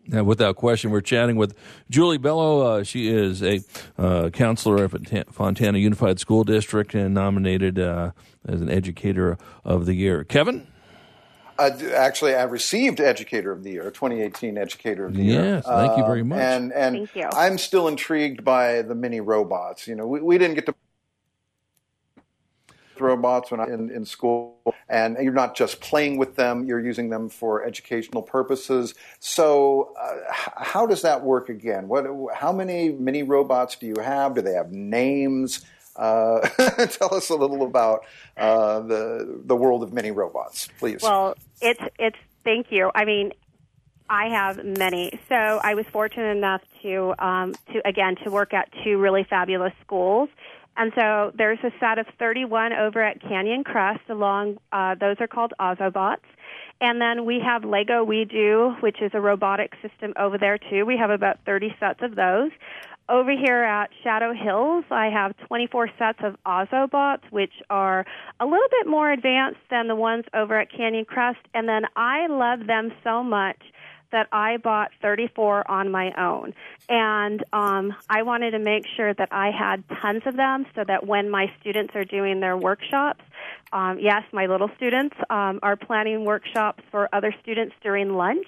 Yeah, 0.07 0.23
without 0.23 0.57
question, 0.57 0.91
we're 0.91 1.03
chatting 1.03 1.37
with 1.37 1.55
Julie 1.89 2.19
Bello. 2.19 2.61
Uh, 2.63 2.83
she 2.85 3.09
is 3.09 3.43
a 3.43 3.61
uh, 3.99 4.31
counselor 4.31 4.85
at 4.85 5.33
Fontana 5.33 5.79
Unified 5.79 6.19
School 6.19 6.43
District 6.43 6.95
and 6.95 7.15
nominated 7.15 7.79
uh, 7.79 8.13
as 8.49 8.61
an 8.61 8.71
Educator 8.71 9.39
of 9.65 9.87
the 9.87 9.95
Year. 9.95 10.25
Kevin? 10.25 10.67
Uh, 11.59 11.71
actually, 11.95 12.35
I 12.35 12.45
received 12.45 13.01
Educator 13.01 13.53
of 13.53 13.63
the 13.63 13.73
Year, 13.73 13.91
2018 13.91 14.57
Educator 14.57 15.05
of 15.05 15.15
the 15.15 15.23
Year. 15.23 15.45
Yes, 15.45 15.67
thank 15.67 15.99
you 15.99 16.05
very 16.07 16.23
Um, 16.23 16.29
much. 16.29 16.39
And 16.41 16.73
and 16.73 16.97
Thank 16.97 17.17
you. 17.17 17.29
I'm 17.35 17.59
still 17.59 17.87
intrigued 17.87 18.43
by 18.43 18.81
the 18.81 18.95
mini 18.95 19.21
robots. 19.21 19.87
You 19.87 19.95
know, 19.95 20.07
we, 20.07 20.23
we 20.23 20.39
didn't 20.39 20.55
get 20.55 20.67
to 20.67 20.75
robots 23.01 23.51
when 23.51 23.61
I 23.61 23.67
in, 23.67 23.91
in 23.91 24.05
school, 24.05 24.59
and 24.89 25.17
you're 25.21 25.33
not 25.33 25.55
just 25.55 25.81
playing 25.81 26.19
with 26.19 26.37
them; 26.37 26.65
you're 26.65 26.81
using 26.81 27.11
them 27.11 27.29
for 27.29 27.65
educational 27.65 28.23
purposes. 28.23 28.95
So, 29.19 29.95
uh, 30.01 30.33
how 30.57 30.87
does 30.87 31.03
that 31.03 31.23
work 31.23 31.49
again? 31.49 31.89
What? 31.89 32.07
How 32.35 32.53
many 32.53 32.91
mini 32.91 33.23
robots 33.23 33.77
do 33.77 33.87
you 33.87 33.97
have? 34.01 34.35
Do 34.35 34.43
they 34.43 34.55
have 34.55 34.73
names? 34.73 35.65
Uh, 35.97 36.41
tell 36.87 37.15
us 37.15 37.31
a 37.31 37.35
little 37.35 37.63
about 37.63 38.05
uh, 38.37 38.81
the 38.81 39.41
the 39.45 39.57
world 39.57 39.83
of 39.83 39.93
mini 39.93 40.11
robots, 40.11 40.69
please. 40.79 41.03
Well, 41.03 41.37
it's 41.61 41.83
it's 41.99 42.19
thank 42.45 42.69
you. 42.71 42.91
I 42.95 43.05
mean, 43.05 43.33
I 44.11 44.29
have 44.29 44.65
many. 44.65 45.19
So 45.29 45.37
I 45.37 45.75
was 45.75 45.87
fortunate 45.87 46.37
enough 46.37 46.63
to 46.83 47.15
um, 47.19 47.55
to 47.73 47.87
again 47.87 48.17
to 48.25 48.31
work 48.31 48.53
at 48.53 48.69
two 48.83 48.99
really 48.99 49.25
fabulous 49.25 49.73
schools. 49.83 50.29
And 50.81 50.93
so 50.95 51.31
there's 51.37 51.59
a 51.63 51.71
set 51.79 51.99
of 51.99 52.07
31 52.19 52.73
over 52.73 53.03
at 53.03 53.21
Canyon 53.21 53.65
Crest. 53.65 54.01
Along 54.09 54.57
uh, 54.73 54.95
those 54.99 55.17
are 55.21 55.27
called 55.27 55.53
Ozobots. 55.61 56.25
And 56.81 56.99
then 56.99 57.27
we 57.27 57.39
have 57.45 57.65
Lego 57.65 58.07
WeDo, 58.07 58.81
which 58.81 59.03
is 59.03 59.11
a 59.13 59.21
robotic 59.21 59.75
system 59.83 60.15
over 60.19 60.39
there 60.39 60.57
too. 60.57 60.87
We 60.87 60.97
have 60.97 61.11
about 61.11 61.37
30 61.45 61.77
sets 61.79 62.01
of 62.01 62.17
those. 62.17 62.51
Over 63.11 63.33
here 63.33 63.63
at 63.63 63.91
Shadow 64.03 64.33
Hills, 64.33 64.87
I 64.91 65.11
have 65.13 65.37
24 65.49 65.91
sets 65.99 66.21
of 66.25 66.37
Ozobots, 66.47 67.31
which 67.31 67.53
are 67.69 68.07
a 68.41 68.47
little 68.47 68.69
bit 68.71 68.87
more 68.87 69.13
advanced 69.13 69.61
than 69.69 69.87
the 69.87 69.97
ones 69.97 70.25
over 70.33 70.59
at 70.59 70.73
Canyon 70.73 71.05
Crest. 71.05 71.41
And 71.53 71.69
then 71.69 71.83
I 71.95 72.27
love 72.27 72.67
them 72.67 72.91
so 73.05 73.23
much 73.23 73.61
that 74.13 74.29
I 74.33 74.57
bought 74.57 74.91
34 75.03 75.71
on 75.71 75.91
my 75.91 76.13
own. 76.19 76.55
And 76.89 77.45
um, 77.53 77.95
I 78.09 78.23
wanted 78.23 78.53
to 78.53 78.59
make 78.59 78.85
sure 78.97 79.15
that 79.15 79.29
I 79.33 79.51
had 79.51 79.85
tons 80.01 80.23
of 80.27 80.37
them 80.37 80.67
so 80.75 80.85
that 80.85 81.07
when 81.07 81.31
my 81.31 81.53
students 81.61 81.95
are 81.95 82.05
doing 82.05 82.41
their 82.41 82.57
workshops, 82.57 83.23
um, 83.73 83.99
yes, 84.01 84.23
my 84.33 84.47
little 84.47 84.71
students 84.77 85.17
um, 85.31 85.61
are 85.63 85.77
planning 85.77 86.25
workshops 86.25 86.83
for 86.91 87.09
other 87.13 87.35
students 87.43 87.75
during 87.83 88.15
lunch. 88.15 88.47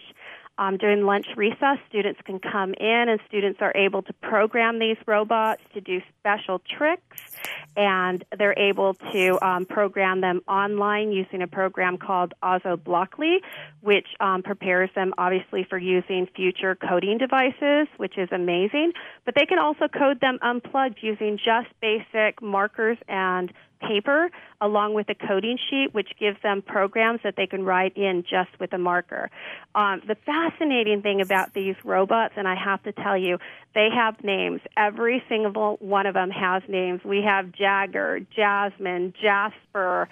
Um, 0.59 0.77
during 0.77 1.05
lunch 1.07 1.27
recess, 1.37 1.79
students 1.89 2.21
can 2.25 2.39
come 2.39 2.75
in 2.75 3.09
and 3.09 3.19
students 3.27 3.61
are 3.63 3.73
able 3.75 4.03
to 4.03 4.13
program 4.13 4.79
these 4.79 4.99
robots 5.07 5.63
to 5.73 5.81
do 5.81 6.01
special 6.19 6.61
tricks, 6.61 7.39
and 7.75 8.23
they're 8.39 8.59
able 8.59 8.95
to 9.13 9.39
um, 9.45 9.65
program 9.65 10.21
them 10.21 10.43
online 10.47 11.11
using 11.11 11.41
a 11.41 11.47
program 11.47 11.97
called 11.97 12.35
OzoBlockly, 12.43 13.39
which 13.81 14.09
um, 14.21 14.43
prepares 14.43 14.91
them 14.95 15.15
obviously 15.17 15.65
for 15.65 15.79
using 15.79 16.29
future 16.37 16.75
coding 16.75 17.17
devices, 17.17 17.89
which 17.97 18.19
is 18.19 18.29
amazing. 18.31 18.93
But 19.25 19.35
they 19.35 19.47
can 19.47 19.59
also 19.59 19.89
code 19.89 20.21
them 20.21 20.39
unplugged 20.43 20.99
using 21.01 21.39
just 21.39 21.69
basic 21.81 22.43
markers 22.43 22.99
and 23.09 23.53
paper 23.89 24.31
along 24.61 24.95
with 24.95 25.09
a 25.09 25.15
coding 25.15 25.59
sheet 25.69 25.89
which 25.93 26.09
gives 26.19 26.41
them 26.43 26.63
programs 26.63 27.21
that 27.25 27.35
they 27.37 27.47
can 27.47 27.65
write 27.65 27.97
in 27.97 28.23
just 28.23 28.51
with 28.61 28.73
a 28.73 28.79
marker. 28.79 29.31
Um, 29.75 30.03
the 30.07 30.17
fascinating 30.27 31.03
thing 31.03 31.21
about 31.21 31.55
these 31.55 31.77
robots, 31.85 32.35
and 32.37 32.47
I 32.47 32.55
have 32.55 32.83
to 32.85 32.93
tell 32.93 33.17
you, 33.17 33.39
they 33.75 33.89
have 33.95 34.23
names. 34.23 34.61
Every 34.77 35.23
single 35.29 35.77
one 35.81 36.07
of 36.07 36.15
them 36.15 36.31
has 36.31 36.63
names. 36.69 37.01
We 37.05 37.23
have 37.23 37.53
Jagger, 37.53 38.21
Jasmine, 38.35 39.15
Jasper, 39.21 40.09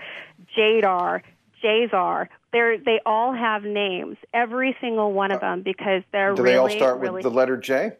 Jadar, 0.56 1.22
Jazar. 1.62 2.28
They're, 2.52 2.78
they 2.78 3.00
all 3.06 3.32
have 3.32 3.62
names, 3.62 4.16
every 4.34 4.76
single 4.80 5.12
one 5.12 5.30
of 5.30 5.40
them, 5.40 5.62
because 5.62 6.02
they're 6.10 6.34
do 6.34 6.42
really, 6.42 6.54
they 6.54 6.58
all 6.58 6.70
start 6.70 6.98
really 6.98 7.16
with 7.16 7.22
the 7.22 7.30
letter 7.30 7.56
J? 7.56 7.92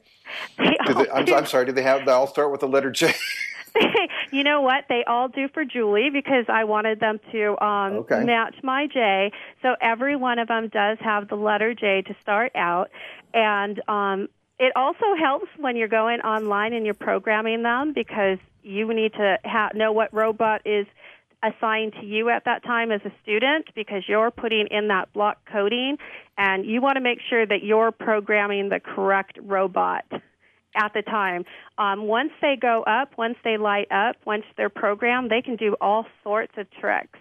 They 0.58 0.76
they, 0.86 1.10
I'm. 1.10 1.34
I'm 1.34 1.46
sorry. 1.46 1.66
Do 1.66 1.72
they 1.72 1.82
have? 1.82 2.04
They 2.04 2.12
all 2.12 2.26
start 2.26 2.50
with 2.50 2.60
the 2.60 2.68
letter 2.68 2.90
J. 2.90 3.14
you 4.32 4.44
know 4.44 4.60
what? 4.60 4.84
They 4.88 5.04
all 5.06 5.28
do 5.28 5.48
for 5.52 5.64
Julie 5.64 6.10
because 6.10 6.46
I 6.48 6.64
wanted 6.64 7.00
them 7.00 7.20
to 7.32 7.64
um, 7.64 7.92
Okay. 7.94 8.24
match 8.24 8.56
my 8.62 8.86
J. 8.86 9.32
So 9.62 9.76
every 9.80 10.16
one 10.16 10.38
of 10.38 10.48
them 10.48 10.68
does 10.68 10.98
have 11.00 11.28
the 11.28 11.36
letter 11.36 11.74
J 11.74 12.02
to 12.02 12.16
start 12.22 12.52
out, 12.54 12.90
and 13.34 13.80
um, 13.88 14.28
it 14.58 14.72
also 14.76 15.14
helps 15.18 15.48
when 15.58 15.76
you're 15.76 15.88
going 15.88 16.20
online 16.20 16.72
and 16.72 16.84
you're 16.84 16.94
programming 16.94 17.62
them 17.62 17.92
because 17.94 18.38
you 18.62 18.92
need 18.92 19.12
to 19.14 19.38
ha- 19.44 19.70
know 19.74 19.92
what 19.92 20.12
robot 20.12 20.62
is 20.66 20.86
assigned 21.42 21.94
to 21.94 22.04
you 22.04 22.28
at 22.28 22.44
that 22.44 22.62
time 22.62 22.92
as 22.92 23.00
a 23.06 23.12
student 23.22 23.66
because 23.74 24.02
you're 24.06 24.30
putting 24.30 24.66
in 24.70 24.88
that 24.88 25.10
block 25.14 25.38
coding 25.50 25.96
and 26.36 26.66
you 26.66 26.82
want 26.82 26.96
to 26.96 27.00
make 27.00 27.18
sure 27.30 27.46
that 27.46 27.62
you're 27.62 27.90
programming 27.90 28.68
the 28.68 28.78
correct 28.78 29.38
robot 29.42 30.04
at 30.74 30.92
the 30.94 31.02
time. 31.02 31.44
Um, 31.78 32.06
once 32.06 32.32
they 32.40 32.56
go 32.60 32.82
up, 32.82 33.12
once 33.16 33.36
they 33.44 33.56
light 33.56 33.90
up, 33.90 34.16
once 34.24 34.44
they're 34.56 34.68
programmed, 34.68 35.30
they 35.30 35.42
can 35.42 35.56
do 35.56 35.76
all 35.80 36.06
sorts 36.22 36.52
of 36.56 36.66
tricks, 36.70 37.18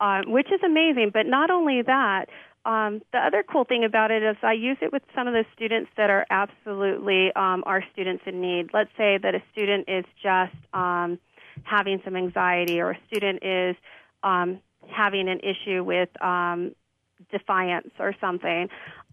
um, 0.00 0.30
which 0.32 0.48
is 0.52 0.60
amazing. 0.64 1.10
But 1.12 1.26
not 1.26 1.50
only 1.50 1.82
that, 1.82 2.26
um, 2.64 3.00
the 3.12 3.18
other 3.18 3.42
cool 3.50 3.64
thing 3.64 3.84
about 3.84 4.10
it 4.10 4.22
is 4.22 4.36
I 4.42 4.52
use 4.52 4.76
it 4.82 4.92
with 4.92 5.02
some 5.14 5.26
of 5.26 5.32
the 5.32 5.44
students 5.54 5.90
that 5.96 6.10
are 6.10 6.26
absolutely 6.28 7.32
um, 7.34 7.62
our 7.66 7.82
students 7.92 8.24
in 8.26 8.40
need. 8.40 8.70
Let's 8.74 8.90
say 8.96 9.18
that 9.22 9.34
a 9.34 9.42
student 9.52 9.88
is 9.88 10.04
just 10.22 10.54
um, 10.74 11.18
having 11.62 12.00
some 12.04 12.16
anxiety, 12.16 12.80
or 12.80 12.90
a 12.90 12.98
student 13.06 13.42
is 13.42 13.76
um, 14.22 14.60
having 14.90 15.28
an 15.28 15.40
issue 15.40 15.82
with 15.84 16.10
um, 16.22 16.74
defiance 17.30 17.90
or 17.98 18.14
something. 18.20 18.68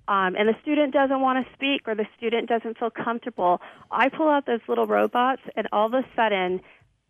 Um, 0.08 0.36
and 0.36 0.48
the 0.48 0.56
student 0.62 0.94
doesn't 0.94 1.22
want 1.22 1.46
to 1.46 1.54
speak 1.54 1.88
or 1.88 1.96
the 1.96 2.06
student 2.18 2.48
doesn't 2.48 2.78
feel 2.78 2.91
comfortable. 2.91 3.62
I 3.91 4.10
pull 4.10 4.30
out 4.30 4.46
those 4.46 4.62
little 4.68 4.86
robots, 4.86 5.41
and 5.56 5.68
all 5.72 5.88
of 5.88 5.94
a 5.94 6.06
sudden, 6.15 6.62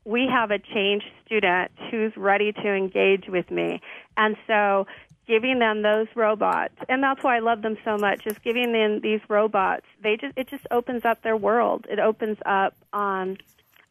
we 0.05 0.27
have 0.31 0.51
a 0.51 0.59
changed 0.59 1.07
student 1.25 1.71
who's 1.91 2.15
ready 2.15 2.51
to 2.53 2.73
engage 2.73 3.27
with 3.27 3.49
me. 3.51 3.81
And 4.15 4.37
so, 4.47 4.87
giving 5.27 5.59
them 5.59 5.81
those 5.81 6.07
robots, 6.15 6.75
and 6.87 7.01
that's 7.01 7.23
why 7.23 7.37
I 7.37 7.39
love 7.39 7.63
them 7.63 7.77
so 7.83 7.97
much, 7.97 8.27
is 8.27 8.37
giving 8.39 8.71
them 8.71 9.01
these 9.01 9.21
robots. 9.27 9.85
They 10.01 10.17
just 10.17 10.37
it 10.37 10.47
just 10.47 10.67
opens 10.71 11.03
up 11.03 11.21
their 11.23 11.37
world. 11.37 11.87
It 11.89 11.99
opens 11.99 12.37
up. 12.45 12.75
Um, 12.93 13.37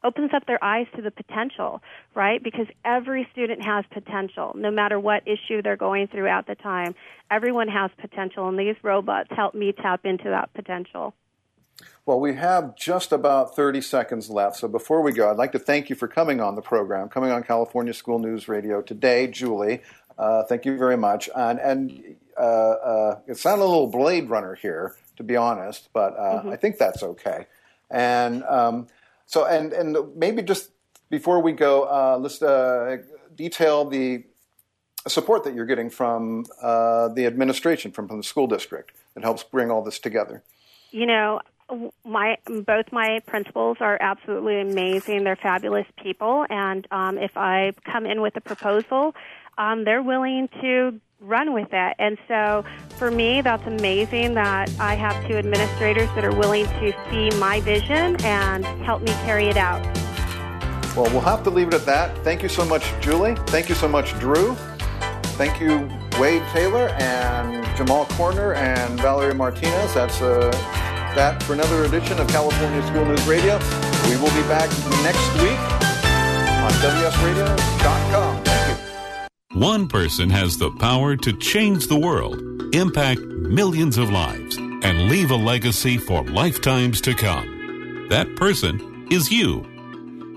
opens 0.05 0.31
up 0.35 0.47
their 0.47 0.63
eyes 0.63 0.87
to 0.95 1.03
the 1.03 1.11
potential, 1.11 1.83
right? 2.15 2.43
Because 2.43 2.67
every 2.85 3.27
student 3.33 3.65
has 3.65 3.85
potential, 3.91 4.53
no 4.55 4.71
matter 4.71 5.01
what 5.01 5.27
issue 5.27 5.63
they're 5.63 5.77
going 5.77 6.07
through 6.09 6.29
at 6.29 6.47
the 6.47 6.55
time. 6.55 6.95
Everyone 7.31 7.69
has 7.69 7.91
potential, 7.99 8.49
and 8.49 8.59
these 8.59 8.77
robots 8.83 9.31
help 9.31 9.55
me 9.55 9.73
tap 9.73 10.05
into 10.05 10.25
that 10.25 10.53
potential. 10.55 11.15
Well, 12.07 12.21
we 12.21 12.35
have 12.35 12.77
just 12.77 13.13
about 13.13 13.57
30 13.57 13.81
seconds 13.81 14.31
left. 14.31 14.57
So 14.57 14.69
before 14.69 15.01
we 15.01 15.13
go, 15.13 15.31
I'd 15.31 15.39
like 15.39 15.53
to 15.53 15.59
thank 15.59 15.89
you 15.91 15.97
for 15.97 16.07
coming 16.07 16.41
on 16.41 16.55
the 16.55 16.63
program, 16.63 17.09
coming 17.09 17.31
on 17.31 17.43
California 17.43 17.95
School 17.95 18.19
News 18.19 18.47
Radio 18.47 18.83
today, 18.83 19.27
Julie. 19.27 19.81
Uh, 20.19 20.45
thank 20.45 20.65
you 20.65 20.77
very 20.77 20.97
much. 20.97 21.29
And, 21.35 21.59
and 21.59 22.17
uh, 22.39 22.41
uh, 22.41 23.19
it 23.27 23.39
sounded 23.39 23.65
a 23.65 23.67
little 23.67 23.87
Blade 23.87 24.29
Runner 24.29 24.55
here, 24.55 24.95
to 25.17 25.23
be 25.25 25.35
honest, 25.35 25.89
but 25.93 26.17
uh, 26.17 26.43
I 26.47 26.57
think 26.57 26.79
that's 26.79 27.03
okay. 27.03 27.47
And 27.91 28.45
um, 28.45 28.87
so, 29.35 29.45
and, 29.47 29.73
and 29.73 30.17
maybe 30.17 30.43
just 30.43 30.71
before 31.11 31.43
we 31.43 31.51
go, 31.51 31.83
uh, 31.83 32.17
let's 32.21 32.41
uh, 32.41 32.99
detail 33.35 33.85
the 33.85 34.23
support 35.09 35.43
that 35.43 35.55
you're 35.57 35.67
getting 35.67 35.91
from 35.91 36.47
uh, 36.63 37.09
the 37.09 37.27
administration, 37.27 37.91
from, 37.91 38.07
from 38.07 38.19
the 38.19 38.23
school 38.23 38.47
district 38.47 38.93
that 39.15 39.25
helps 39.25 39.43
bring 39.43 39.73
all 39.73 39.83
this 39.83 39.99
together. 39.99 40.45
You 40.93 41.07
know, 41.07 41.41
my 42.05 42.39
both 42.47 42.93
my 42.93 43.23
principals 43.27 43.79
are 43.81 43.99
absolutely 44.01 44.61
amazing. 44.61 45.25
They're 45.25 45.35
fabulous 45.35 45.89
people, 46.01 46.47
and 46.49 46.87
um, 46.93 47.19
if 47.19 47.37
I 47.37 47.73
come 47.85 48.07
in 48.07 48.21
with 48.21 48.37
a 48.37 48.41
proposal, 48.41 49.17
um, 49.59 49.83
they're 49.83 50.03
willing 50.03 50.49
to 50.61 51.01
run 51.21 51.53
with 51.53 51.69
it. 51.73 51.97
And 51.99 52.19
so, 52.29 52.65
for 52.97 53.11
me, 53.11 53.41
that's 53.41 53.67
amazing 53.67 54.35
that 54.35 54.71
I 54.79 54.95
have 54.95 55.27
two 55.27 55.37
administrators 55.37 56.09
that 56.15 56.25
are 56.25 56.35
willing 56.35 56.67
to 56.67 56.93
see 57.11 57.31
my 57.39 57.61
vision 57.61 58.17
and 58.25 58.65
help 58.85 59.03
me 59.03 59.13
carry 59.25 59.47
it 59.49 59.57
out. 59.57 59.83
Well, 60.97 61.11
we'll 61.11 61.21
have 61.23 61.43
to 61.45 61.51
leave 61.51 61.69
it 61.69 61.75
at 61.75 61.87
that. 61.87 62.17
Thank 62.19 62.43
you 62.43 62.49
so 62.49 62.65
much, 62.65 62.85
Julie. 63.01 63.35
Thank 63.47 63.69
you 63.69 63.75
so 63.75 63.89
much, 63.89 64.17
Drew. 64.21 64.55
Thank 65.35 65.61
you, 65.61 65.91
Wade 66.21 66.43
Taylor 66.53 66.91
and 67.01 67.67
Jamal 67.77 68.07
Corner 68.07 68.55
and 68.55 69.01
Valerie 69.01 69.35
Martinez. 69.35 69.93
That's 69.93 70.23
uh, 70.23 70.51
that 71.17 71.43
for 71.43 71.55
another 71.55 71.85
edition 71.85 72.19
of 72.21 72.29
California 72.29 72.87
School 72.87 73.05
News 73.05 73.27
Radio. 73.27 73.59
We 74.09 74.17
will 74.17 74.31
be 74.35 74.47
back 74.47 74.71
next 75.03 75.27
week 75.43 75.59
on 76.63 76.73
WSRadio.com. 76.81 78.44
One 79.55 79.87
person 79.87 80.31
has 80.31 80.59
the 80.59 80.73
power 80.73 81.15
to 81.15 81.33
change 81.33 81.87
the 81.87 81.97
world, 81.97 82.43
impact 82.75 83.21
millions 83.21 83.99
of 83.99 84.11
lives, 84.11 84.57
and 84.57 85.09
leave 85.09 85.31
a 85.31 85.37
legacy 85.37 85.97
for 85.97 86.25
lifetimes 86.25 87.01
to 87.03 87.15
come. 87.15 88.09
That 88.11 88.35
person 88.35 89.07
is 89.13 89.31
you. 89.31 89.61